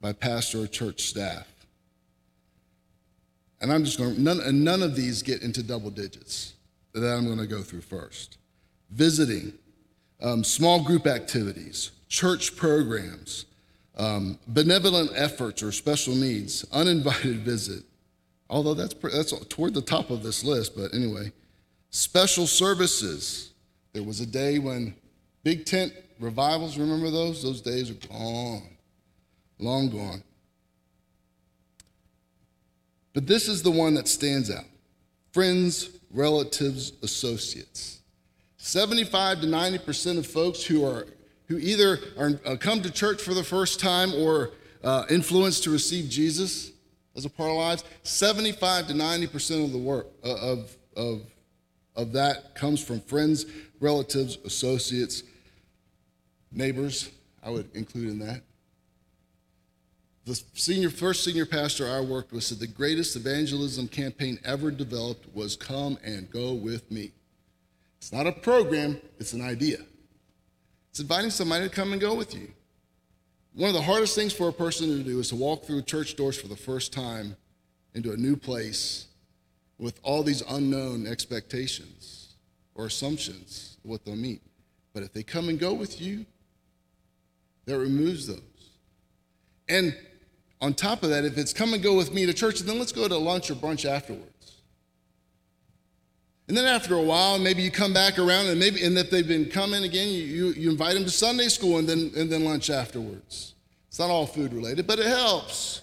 by 0.00 0.12
pastor 0.12 0.62
or 0.62 0.66
church 0.66 1.02
staff. 1.02 1.51
And 3.62 3.72
I'm 3.72 3.84
just 3.84 3.96
going 3.96 4.16
to, 4.16 4.20
none, 4.20 4.64
none 4.64 4.82
of 4.82 4.96
these 4.96 5.22
get 5.22 5.42
into 5.42 5.62
double 5.62 5.90
digits 5.90 6.54
that 6.94 7.16
I'm 7.16 7.24
going 7.24 7.38
to 7.38 7.46
go 7.46 7.62
through 7.62 7.82
first. 7.82 8.38
Visiting, 8.90 9.52
um, 10.20 10.42
small 10.42 10.82
group 10.82 11.06
activities, 11.06 11.92
church 12.08 12.56
programs, 12.56 13.46
um, 13.96 14.36
benevolent 14.48 15.12
efforts 15.14 15.62
or 15.62 15.70
special 15.70 16.16
needs, 16.16 16.66
uninvited 16.72 17.38
visit, 17.44 17.84
although 18.50 18.74
that's, 18.74 18.94
that's 18.94 19.32
toward 19.46 19.74
the 19.74 19.80
top 19.80 20.10
of 20.10 20.24
this 20.24 20.42
list, 20.42 20.76
but 20.76 20.92
anyway, 20.92 21.32
special 21.90 22.48
services. 22.48 23.52
There 23.92 24.02
was 24.02 24.20
a 24.20 24.26
day 24.26 24.58
when 24.58 24.94
big 25.44 25.66
tent 25.66 25.92
revivals, 26.18 26.78
remember 26.78 27.10
those? 27.10 27.44
Those 27.44 27.60
days 27.60 27.90
are 27.90 28.08
gone, 28.08 28.76
long 29.60 29.88
gone. 29.88 30.24
But 33.14 33.26
this 33.26 33.48
is 33.48 33.62
the 33.62 33.70
one 33.70 33.94
that 33.94 34.08
stands 34.08 34.50
out 34.50 34.64
friends, 35.32 35.90
relatives, 36.10 36.92
associates. 37.02 38.00
75 38.58 39.40
to 39.40 39.46
90% 39.46 40.18
of 40.18 40.26
folks 40.26 40.62
who 40.62 40.84
are 40.84 41.06
who 41.48 41.58
either 41.58 41.98
are, 42.16 42.40
uh, 42.46 42.56
come 42.56 42.80
to 42.82 42.90
church 42.90 43.20
for 43.20 43.34
the 43.34 43.44
first 43.44 43.80
time 43.80 44.14
or 44.14 44.52
uh, 44.82 45.04
influenced 45.10 45.64
to 45.64 45.70
receive 45.70 46.08
Jesus 46.08 46.72
as 47.14 47.24
a 47.24 47.30
part 47.30 47.50
of 47.50 47.56
lives, 47.56 47.84
75 48.04 48.88
to 48.88 48.94
90% 48.94 49.64
of 49.64 49.72
the 49.72 49.78
work 49.78 50.06
uh, 50.24 50.34
of, 50.34 50.76
of, 50.96 51.22
of 51.94 52.12
that 52.12 52.54
comes 52.54 52.82
from 52.82 53.00
friends, 53.00 53.44
relatives, 53.80 54.38
associates, 54.44 55.24
neighbors, 56.50 57.10
I 57.42 57.50
would 57.50 57.68
include 57.74 58.08
in 58.08 58.18
that. 58.20 58.42
The 60.24 60.40
senior, 60.54 60.90
first 60.90 61.24
senior 61.24 61.46
pastor 61.46 61.88
I 61.88 62.00
worked 62.00 62.32
with 62.32 62.44
said 62.44 62.60
the 62.60 62.66
greatest 62.68 63.16
evangelism 63.16 63.88
campaign 63.88 64.38
ever 64.44 64.70
developed 64.70 65.34
was 65.34 65.56
come 65.56 65.98
and 66.04 66.30
go 66.30 66.52
with 66.54 66.90
me. 66.92 67.10
It's 67.98 68.12
not 68.12 68.28
a 68.28 68.32
program, 68.32 69.00
it's 69.18 69.32
an 69.32 69.42
idea. 69.42 69.78
It's 70.90 71.00
inviting 71.00 71.30
somebody 71.30 71.68
to 71.68 71.74
come 71.74 71.92
and 71.92 72.00
go 72.00 72.14
with 72.14 72.34
you. 72.34 72.52
One 73.54 73.68
of 73.68 73.74
the 73.74 73.82
hardest 73.82 74.14
things 74.14 74.32
for 74.32 74.48
a 74.48 74.52
person 74.52 74.88
to 74.88 75.02
do 75.02 75.18
is 75.18 75.30
to 75.30 75.36
walk 75.36 75.64
through 75.64 75.82
church 75.82 76.14
doors 76.16 76.40
for 76.40 76.48
the 76.48 76.56
first 76.56 76.92
time 76.92 77.36
into 77.94 78.12
a 78.12 78.16
new 78.16 78.36
place 78.36 79.06
with 79.78 79.98
all 80.04 80.22
these 80.22 80.42
unknown 80.48 81.06
expectations 81.06 82.36
or 82.74 82.86
assumptions 82.86 83.76
of 83.84 83.90
what 83.90 84.04
they'll 84.04 84.14
meet. 84.14 84.40
But 84.94 85.02
if 85.02 85.12
they 85.12 85.22
come 85.22 85.48
and 85.48 85.58
go 85.58 85.74
with 85.74 86.00
you, 86.00 86.26
that 87.66 87.78
removes 87.78 88.26
those. 88.26 88.38
And 89.68 89.96
on 90.62 90.72
top 90.72 91.02
of 91.02 91.10
that, 91.10 91.24
if 91.24 91.36
it's 91.36 91.52
come 91.52 91.74
and 91.74 91.82
go 91.82 91.96
with 91.96 92.14
me 92.14 92.24
to 92.24 92.32
church, 92.32 92.60
then 92.60 92.78
let's 92.78 92.92
go 92.92 93.08
to 93.08 93.18
lunch 93.18 93.50
or 93.50 93.54
brunch 93.54 93.84
afterwards. 93.84 94.62
And 96.46 96.56
then 96.56 96.64
after 96.66 96.94
a 96.94 97.02
while, 97.02 97.38
maybe 97.38 97.62
you 97.62 97.70
come 97.70 97.92
back 97.92 98.16
around, 98.16 98.46
and 98.46 98.60
maybe, 98.60 98.84
and 98.84 98.96
if 98.96 99.10
they've 99.10 99.26
been 99.26 99.50
coming 99.50 99.82
again, 99.82 100.08
you, 100.08 100.22
you, 100.22 100.46
you 100.52 100.70
invite 100.70 100.94
them 100.94 101.04
to 101.04 101.10
Sunday 101.10 101.48
school 101.48 101.78
and 101.78 101.88
then, 101.88 102.12
and 102.16 102.30
then 102.30 102.44
lunch 102.44 102.70
afterwards. 102.70 103.54
It's 103.88 103.98
not 103.98 104.08
all 104.08 104.24
food 104.24 104.52
related, 104.52 104.86
but 104.86 105.00
it 105.00 105.06
helps. 105.06 105.80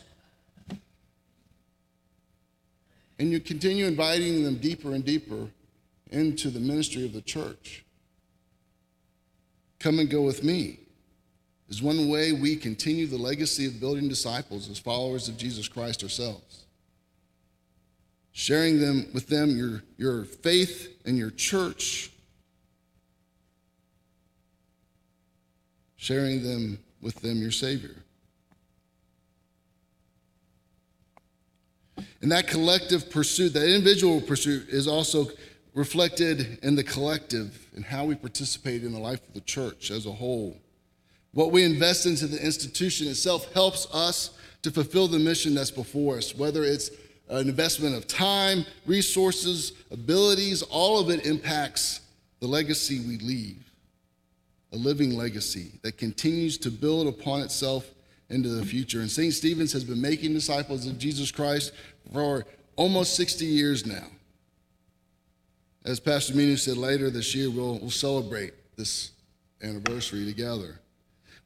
And 3.20 3.32
you 3.32 3.42
continue 3.42 3.86
inviting 3.86 4.46
them 4.46 4.56
deeper 4.60 4.94
and 4.94 5.04
deeper 5.04 5.50
into 6.10 6.50
the 6.50 6.60
ministry 6.60 7.04
of 7.04 7.12
the 7.12 7.22
church. 7.22 7.84
Come 9.80 10.00
and 10.00 10.10
go 10.10 10.22
with 10.22 10.42
me 10.42 10.80
is 11.70 11.82
one 11.82 12.10
way 12.10 12.32
we 12.32 12.56
continue 12.56 13.08
the 13.08 13.18
legacy 13.18 13.66
of 13.66 13.80
building 13.80 14.10
disciples 14.10 14.70
as 14.70 14.80
followers 14.80 15.28
of 15.28 15.38
Jesus 15.38 15.68
Christ 15.68 16.04
ourselves. 16.04 16.66
Sharing 18.32 18.80
them 18.80 19.08
with 19.14 19.28
them 19.28 19.56
your, 19.56 19.84
your 19.98 20.26
faith 20.26 21.00
and 21.06 21.18
your 21.18 21.32
church. 21.32 22.12
sharing 26.00 26.42
them 26.42 26.80
with 27.02 27.16
them 27.22 27.42
your 27.42 27.52
Savior. 27.52 27.96
And 32.22 32.32
that 32.32 32.48
collective 32.48 33.12
pursuit, 33.12 33.54
that 33.54 33.68
individual 33.68 34.22
pursuit, 34.22 34.70
is 34.70 34.88
also 34.88 35.28
reflected 35.74 36.58
in 36.64 36.76
the 36.76 36.84
collective 36.84 37.68
and 37.76 37.84
how 37.84 38.06
we 38.06 38.16
participate 38.16 38.84
in 38.84 38.94
the 38.94 39.00
life 39.00 39.20
of 39.28 39.34
the 39.34 39.42
church 39.42 39.92
as 39.92 40.06
a 40.06 40.12
whole. 40.12 40.58
What 41.34 41.52
we 41.52 41.64
invest 41.64 42.06
into 42.06 42.28
the 42.28 42.44
institution 42.44 43.08
itself 43.08 43.52
helps 43.54 43.88
us 43.94 44.32
to 44.64 44.72
fulfill 44.72 45.08
the 45.08 45.20
mission 45.20 45.54
that's 45.54 45.72
before 45.72 46.18
us, 46.18 46.36
whether 46.36 46.64
it's 46.64 46.92
an 47.30 47.48
investment 47.48 47.96
of 47.96 48.08
time, 48.08 48.66
resources, 48.86 49.74
abilities, 49.92 50.62
all 50.64 51.00
of 51.00 51.10
it 51.10 51.26
impacts 51.26 52.02
the 52.40 52.48
legacy 52.48 53.00
we 53.02 53.18
leave. 53.18 53.72
A 54.74 54.76
living 54.76 55.16
legacy 55.16 55.72
that 55.82 55.98
continues 55.98 56.58
to 56.60 56.72
build 56.72 57.08
upon 57.08 57.42
itself 57.42 57.90
into 58.30 58.50
the 58.50 58.66
future. 58.66 59.00
And 59.00 59.10
St. 59.10 59.34
Stephen's 59.34 59.74
has 59.74 59.84
been 59.84 60.02
making 60.02 60.34
disciples 60.34 60.86
of 60.86 61.00
Jesus 61.00 61.32
Christ 61.32 61.72
for 62.14 62.46
almost 62.76 63.16
60 63.16 63.46
years 63.46 63.86
now. 63.86 64.06
As 65.86 66.00
Pastor 66.00 66.34
Minu 66.34 66.58
said 66.58 66.78
later 66.78 67.10
this 67.10 67.34
year, 67.34 67.50
we'll, 67.50 67.80
we'll 67.80 67.90
celebrate 67.90 68.54
this 68.76 69.12
anniversary 69.64 70.26
together. 70.26 70.80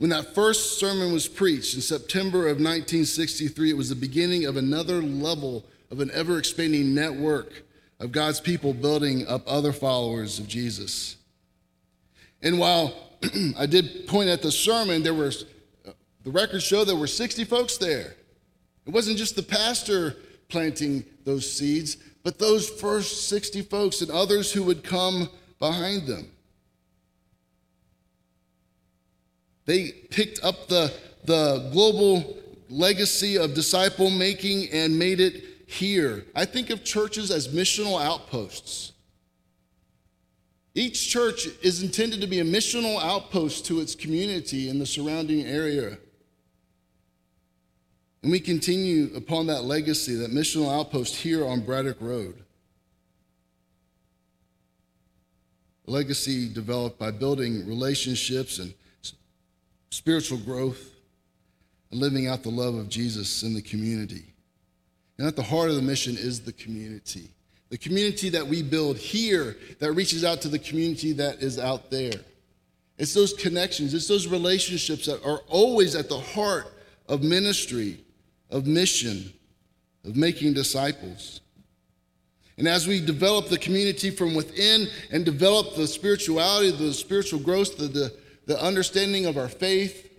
When 0.03 0.09
that 0.09 0.35
first 0.35 0.79
sermon 0.79 1.13
was 1.13 1.29
preached 1.29 1.75
in 1.75 1.79
September 1.79 2.39
of 2.39 2.57
1963, 2.57 3.69
it 3.69 3.77
was 3.77 3.87
the 3.87 3.95
beginning 3.95 4.43
of 4.43 4.57
another 4.57 5.01
level 5.01 5.63
of 5.89 6.01
an 6.01 6.11
ever 6.13 6.37
expanding 6.37 6.93
network 6.93 7.63
of 8.01 8.11
God's 8.11 8.41
people 8.41 8.73
building 8.73 9.25
up 9.27 9.43
other 9.47 9.71
followers 9.71 10.39
of 10.39 10.47
Jesus. 10.49 11.15
And 12.41 12.59
while 12.59 12.93
I 13.57 13.65
did 13.65 14.05
point 14.05 14.27
at 14.27 14.41
the 14.41 14.51
sermon, 14.51 15.03
there 15.03 15.13
were 15.13 15.31
the 16.25 16.31
records 16.31 16.65
show 16.65 16.83
there 16.83 16.97
were 16.97 17.07
60 17.07 17.45
folks 17.45 17.77
there. 17.77 18.13
It 18.85 18.89
wasn't 18.89 19.17
just 19.17 19.37
the 19.37 19.41
pastor 19.41 20.17
planting 20.49 21.05
those 21.23 21.49
seeds, 21.49 21.95
but 22.23 22.39
those 22.39 22.69
first 22.69 23.29
60 23.29 23.61
folks 23.61 24.01
and 24.01 24.11
others 24.11 24.51
who 24.51 24.63
would 24.63 24.83
come 24.83 25.29
behind 25.59 26.07
them. 26.07 26.29
They 29.65 29.91
picked 30.09 30.43
up 30.43 30.67
the, 30.67 30.93
the 31.25 31.69
global 31.71 32.37
legacy 32.69 33.37
of 33.37 33.53
disciple 33.53 34.09
making 34.09 34.69
and 34.71 34.97
made 34.97 35.19
it 35.19 35.43
here. 35.67 36.25
I 36.35 36.45
think 36.45 36.69
of 36.69 36.83
churches 36.83 37.31
as 37.31 37.47
missional 37.47 38.03
outposts. 38.03 38.93
Each 40.75 41.09
church 41.09 41.47
is 41.61 41.83
intended 41.83 42.19
to 42.21 42.27
be 42.27 42.39
a 42.39 42.43
missional 42.43 42.99
outpost 43.01 43.65
to 43.67 43.79
its 43.79 43.93
community 43.93 44.69
in 44.69 44.79
the 44.79 44.85
surrounding 44.85 45.45
area. 45.45 45.97
And 48.23 48.31
we 48.31 48.39
continue 48.39 49.11
upon 49.15 49.47
that 49.47 49.65
legacy, 49.65 50.15
that 50.15 50.31
missional 50.31 50.73
outpost 50.73 51.15
here 51.15 51.45
on 51.45 51.61
Braddock 51.61 51.97
Road. 51.99 52.35
A 55.87 55.91
legacy 55.91 56.51
developed 56.51 56.97
by 56.97 57.11
building 57.11 57.67
relationships 57.67 58.57
and 58.59 58.73
spiritual 59.93 60.39
growth 60.39 60.91
and 61.91 61.99
living 61.99 62.27
out 62.27 62.41
the 62.41 62.49
love 62.49 62.73
of 62.73 62.89
Jesus 62.89 63.43
in 63.43 63.53
the 63.53 63.61
community. 63.61 64.25
And 65.19 65.27
at 65.27 65.35
the 65.35 65.43
heart 65.43 65.69
of 65.69 65.75
the 65.75 65.83
mission 65.83 66.17
is 66.17 66.41
the 66.41 66.53
community. 66.53 67.29
The 67.69 67.77
community 67.77 68.29
that 68.29 68.45
we 68.45 68.63
build 68.63 68.97
here 68.97 69.55
that 69.79 69.91
reaches 69.93 70.23
out 70.23 70.41
to 70.41 70.47
the 70.47 70.57
community 70.57 71.13
that 71.13 71.43
is 71.43 71.59
out 71.59 71.91
there. 71.91 72.19
It's 72.97 73.13
those 73.13 73.33
connections, 73.33 73.93
it's 73.93 74.07
those 74.07 74.27
relationships 74.27 75.05
that 75.05 75.23
are 75.23 75.41
always 75.47 75.95
at 75.95 76.09
the 76.09 76.19
heart 76.19 76.73
of 77.07 77.21
ministry 77.21 77.99
of 78.49 78.65
mission, 78.65 79.31
of 80.05 80.15
making 80.15 80.53
disciples. 80.53 81.41
And 82.57 82.67
as 82.67 82.87
we 82.87 83.03
develop 83.03 83.47
the 83.47 83.57
community 83.57 84.09
from 84.09 84.33
within 84.33 84.87
and 85.11 85.23
develop 85.23 85.75
the 85.75 85.87
spirituality, 85.87 86.71
the 86.71 86.93
spiritual 86.93 87.39
growth, 87.39 87.77
the, 87.77 87.87
the, 87.87 88.13
the 88.45 88.61
understanding 88.61 89.25
of 89.25 89.37
our 89.37 89.47
faith, 89.49 90.09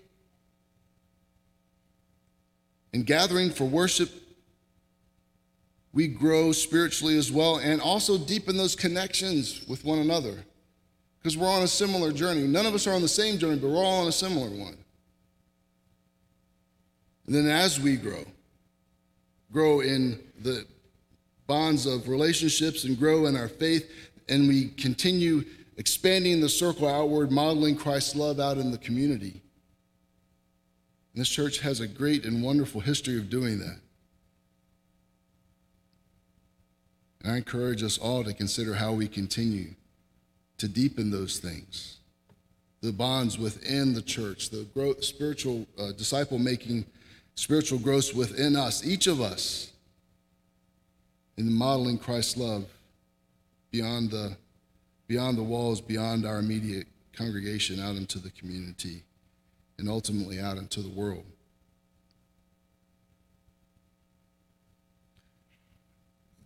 and 2.94 3.04
gathering 3.04 3.50
for 3.50 3.64
worship, 3.64 4.08
we 5.92 6.06
grow 6.06 6.52
spiritually 6.52 7.18
as 7.18 7.30
well 7.30 7.56
and 7.56 7.80
also 7.80 8.16
deepen 8.16 8.56
those 8.56 8.76
connections 8.76 9.66
with 9.68 9.84
one 9.84 9.98
another. 9.98 10.44
Because 11.18 11.36
we're 11.36 11.50
on 11.50 11.62
a 11.62 11.68
similar 11.68 12.12
journey. 12.12 12.42
None 12.42 12.66
of 12.66 12.74
us 12.74 12.86
are 12.86 12.92
on 12.92 13.02
the 13.02 13.08
same 13.08 13.38
journey, 13.38 13.58
but 13.58 13.68
we're 13.68 13.82
all 13.82 14.02
on 14.02 14.08
a 14.08 14.12
similar 14.12 14.48
one. 14.48 14.76
And 17.26 17.34
then 17.34 17.48
as 17.48 17.80
we 17.80 17.96
grow, 17.96 18.24
grow 19.50 19.80
in 19.80 20.20
the 20.42 20.66
bonds 21.46 21.86
of 21.86 22.08
relationships 22.08 22.84
and 22.84 22.98
grow 22.98 23.26
in 23.26 23.36
our 23.36 23.48
faith, 23.48 23.90
and 24.28 24.46
we 24.46 24.68
continue 24.68 25.44
expanding 25.76 26.40
the 26.40 26.48
circle 26.48 26.88
outward, 26.88 27.30
modeling 27.30 27.76
Christ's 27.76 28.14
love 28.14 28.40
out 28.40 28.58
in 28.58 28.70
the 28.70 28.78
community. 28.78 29.42
And 31.12 31.20
this 31.20 31.28
church 31.28 31.60
has 31.60 31.80
a 31.80 31.86
great 31.86 32.24
and 32.24 32.42
wonderful 32.42 32.80
history 32.80 33.16
of 33.18 33.30
doing 33.30 33.58
that. 33.58 33.78
And 37.22 37.32
I 37.32 37.36
encourage 37.36 37.82
us 37.82 37.98
all 37.98 38.22
to 38.24 38.34
consider 38.34 38.74
how 38.74 38.92
we 38.92 39.08
continue 39.08 39.74
to 40.58 40.68
deepen 40.68 41.10
those 41.10 41.38
things 41.38 41.98
the 42.82 42.92
bonds 42.92 43.38
within 43.38 43.94
the 43.94 44.02
church, 44.02 44.50
the 44.50 44.64
growth, 44.74 45.02
spiritual 45.02 45.66
uh, 45.78 45.92
disciple 45.92 46.38
making 46.38 46.84
spiritual 47.34 47.78
growth 47.78 48.14
within 48.14 48.56
us, 48.56 48.84
each 48.84 49.06
of 49.06 49.22
us, 49.22 49.72
in 51.38 51.50
modeling 51.50 51.96
Christ's 51.96 52.36
love 52.36 52.66
beyond 53.70 54.10
the, 54.10 54.36
beyond 55.06 55.38
the 55.38 55.42
walls, 55.42 55.80
beyond 55.80 56.26
our 56.26 56.38
immediate 56.38 56.86
congregation, 57.12 57.80
out 57.80 57.96
into 57.96 58.18
the 58.18 58.30
community, 58.30 59.02
and 59.78 59.88
ultimately 59.88 60.40
out 60.40 60.56
into 60.56 60.80
the 60.80 60.88
world. 60.88 61.24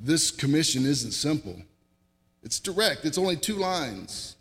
This 0.01 0.31
commission 0.31 0.85
isn't 0.87 1.13
simple. 1.13 1.61
It's 2.43 2.61
direct. 2.61 3.05
It's 3.05 3.19
only 3.19 3.37
two 3.37 3.57
lines. 3.57 4.37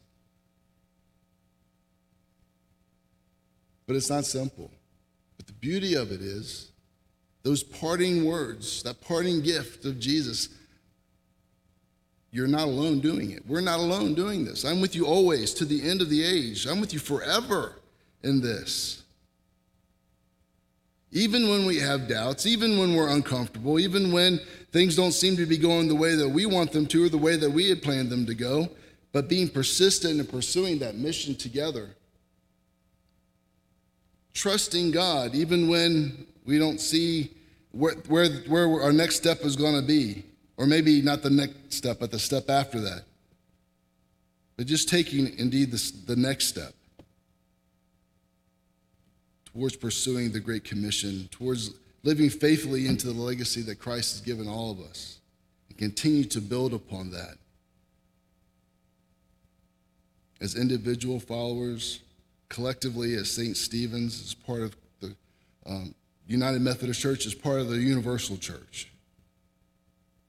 But 3.87 3.95
it's 3.95 4.09
not 4.09 4.25
simple. 4.25 4.69
But 5.37 5.47
the 5.47 5.53
beauty 5.53 5.95
of 5.95 6.11
it 6.11 6.21
is 6.21 6.71
those 7.43 7.63
parting 7.63 8.25
words, 8.25 8.83
that 8.83 9.01
parting 9.01 9.41
gift 9.41 9.85
of 9.85 9.99
Jesus. 9.99 10.49
You're 12.31 12.47
not 12.47 12.67
alone 12.67 12.99
doing 12.99 13.31
it. 13.31 13.43
We're 13.47 13.61
not 13.61 13.79
alone 13.79 14.13
doing 14.13 14.45
this. 14.45 14.65
I'm 14.65 14.81
with 14.81 14.95
you 14.95 15.05
always 15.05 15.53
to 15.55 15.65
the 15.65 15.87
end 15.87 16.01
of 16.01 16.09
the 16.09 16.23
age. 16.23 16.65
I'm 16.67 16.81
with 16.81 16.93
you 16.93 16.99
forever 16.99 17.73
in 18.23 18.41
this. 18.41 19.03
Even 21.11 21.49
when 21.49 21.65
we 21.65 21.77
have 21.79 22.07
doubts, 22.07 22.45
even 22.45 22.77
when 22.77 22.95
we're 22.95 23.09
uncomfortable, 23.09 23.79
even 23.79 24.11
when 24.11 24.39
things 24.71 24.95
don't 24.95 25.13
seem 25.13 25.37
to 25.37 25.45
be 25.45 25.57
going 25.57 25.87
the 25.87 25.95
way 25.95 26.15
that 26.15 26.27
we 26.27 26.45
want 26.45 26.73
them 26.73 26.85
to 26.87 27.05
or 27.05 27.09
the 27.09 27.17
way 27.17 27.37
that 27.37 27.49
we 27.49 27.69
had 27.69 27.81
planned 27.81 28.09
them 28.09 28.25
to 28.25 28.35
go, 28.35 28.69
but 29.13 29.29
being 29.29 29.47
persistent 29.47 30.19
and 30.19 30.29
pursuing 30.29 30.79
that 30.79 30.95
mission 30.95 31.33
together 31.33 31.95
trusting 34.37 34.91
God 34.91 35.33
even 35.33 35.67
when 35.67 36.27
we 36.45 36.59
don't 36.59 36.79
see 36.79 37.31
where, 37.71 37.95
where, 38.07 38.29
where 38.47 38.81
our 38.81 38.93
next 38.93 39.17
step 39.17 39.41
is 39.41 39.55
going 39.55 39.75
to 39.75 39.85
be. 39.85 40.23
Or 40.57 40.65
maybe 40.65 41.01
not 41.01 41.21
the 41.21 41.29
next 41.29 41.73
step, 41.73 41.97
but 41.99 42.11
the 42.11 42.19
step 42.19 42.49
after 42.49 42.79
that. 42.81 43.03
But 44.57 44.65
just 44.65 44.89
taking 44.89 45.37
indeed 45.37 45.71
the, 45.71 46.15
next 46.15 46.47
step 46.47 46.73
towards 49.45 49.75
pursuing 49.75 50.31
the 50.31 50.39
Great 50.39 50.63
Commission, 50.63 51.27
towards 51.31 51.71
living 52.03 52.29
faithfully 52.29 52.87
into 52.87 53.07
the 53.07 53.21
legacy 53.21 53.61
that 53.61 53.77
Christ 53.77 54.13
has 54.13 54.21
given 54.21 54.47
all 54.47 54.71
of 54.71 54.79
us, 54.79 55.19
and 55.69 55.77
continue 55.77 56.23
to 56.25 56.41
build 56.41 56.73
upon 56.73 57.11
that. 57.11 57.37
As 60.41 60.55
individual 60.55 61.19
followers, 61.19 61.99
collectively 62.49 63.13
as 63.15 63.29
St. 63.29 63.55
Stephen's, 63.55 64.21
as 64.21 64.33
part 64.33 64.61
of 64.61 64.75
the 65.01 65.15
um, 65.67 65.93
United 66.27 66.61
Methodist 66.61 66.99
Church, 66.99 67.27
as 67.27 67.35
part 67.35 67.59
of 67.59 67.69
the 67.69 67.77
Universal 67.77 68.37
Church. 68.37 68.89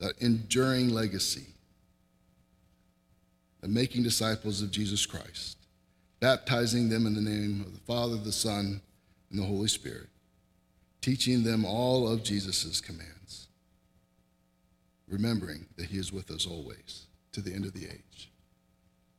That 0.01 0.21
enduring 0.21 0.91
legacy 0.91 1.47
of 3.63 3.71
making 3.71 4.05
disciples 4.05 4.63
of 4.63 4.71
Jesus 4.71 5.05
Christ, 5.07 5.59
baptizing 6.21 6.89
them 6.89 7.07
in 7.07 7.15
the 7.15 7.21
name 7.21 7.63
of 7.63 7.73
the 7.73 7.81
Father, 7.81 8.17
the 8.17 8.33
Son, 8.33 8.81
and 9.31 9.39
the 9.39 9.45
Holy 9.45 9.69
Spirit, 9.69 10.09
teaching 11.01 11.43
them 11.43 11.65
all 11.65 12.09
of 12.09 12.23
Jesus' 12.23 12.81
commands, 12.81 13.49
remembering 15.09 15.67
that 15.77 15.87
He 15.87 15.99
is 15.99 16.13
with 16.13 16.31
us 16.31 16.47
always 16.47 17.07
to 17.33 17.41
the 17.41 17.53
end 17.53 17.65
of 17.65 17.73
the 17.73 17.87
age. 17.87 18.31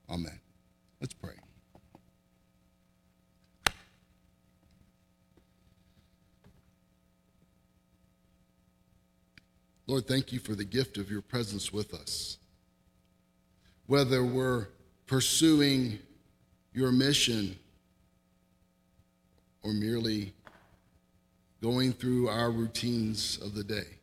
Amen. 0.09 0.39
Let's 1.01 1.13
pray. 1.13 1.33
Lord, 9.89 10.07
thank 10.07 10.31
you 10.31 10.37
for 10.37 10.53
the 10.53 10.63
gift 10.63 10.99
of 10.99 11.09
your 11.09 11.23
presence 11.23 11.73
with 11.73 11.95
us. 11.95 12.37
Whether 13.87 14.23
we're 14.23 14.67
pursuing 15.07 15.97
your 16.73 16.91
mission 16.91 17.57
or 19.63 19.73
merely 19.73 20.31
going 21.59 21.91
through 21.91 22.29
our 22.29 22.51
routines 22.51 23.39
of 23.41 23.55
the 23.55 23.63
day, 23.63 23.97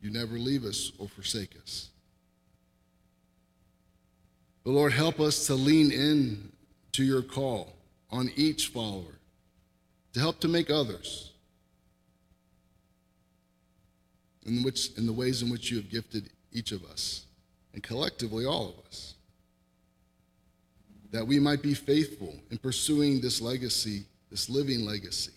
you 0.00 0.10
never 0.10 0.36
leave 0.36 0.64
us 0.64 0.90
or 0.98 1.06
forsake 1.06 1.54
us. 1.62 1.90
But 4.64 4.72
Lord, 4.72 4.92
help 4.92 5.20
us 5.20 5.46
to 5.46 5.54
lean 5.54 5.92
in 5.92 6.50
to 6.90 7.04
your 7.04 7.22
call 7.22 7.76
on 8.10 8.32
each 8.34 8.66
follower 8.66 9.20
to 10.12 10.18
help 10.18 10.40
to 10.40 10.48
make 10.48 10.70
others 10.70 11.31
in, 14.46 14.62
which, 14.62 14.90
in 14.96 15.06
the 15.06 15.12
ways 15.12 15.42
in 15.42 15.50
which 15.50 15.70
you 15.70 15.76
have 15.76 15.90
gifted 15.90 16.30
each 16.52 16.72
of 16.72 16.84
us 16.84 17.24
and 17.72 17.82
collectively 17.82 18.44
all 18.44 18.68
of 18.68 18.86
us. 18.86 19.14
That 21.10 21.26
we 21.26 21.38
might 21.38 21.62
be 21.62 21.74
faithful 21.74 22.34
in 22.50 22.58
pursuing 22.58 23.20
this 23.20 23.40
legacy, 23.40 24.04
this 24.30 24.48
living 24.48 24.84
legacy 24.84 25.32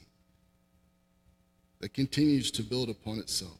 that 1.81 1.93
continues 1.93 2.49
to 2.51 2.63
build 2.63 2.89
upon 2.89 3.19
itself 3.19 3.57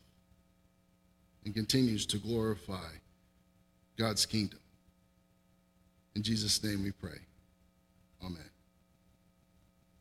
and 1.43 1.53
continues 1.53 2.05
to 2.07 2.17
glorify 2.17 2.89
God's 3.97 4.25
kingdom. 4.25 4.59
In 6.15 6.23
Jesus' 6.23 6.63
name 6.63 6.83
we 6.83 6.91
pray. 6.91 7.19
Amen. 8.23 8.49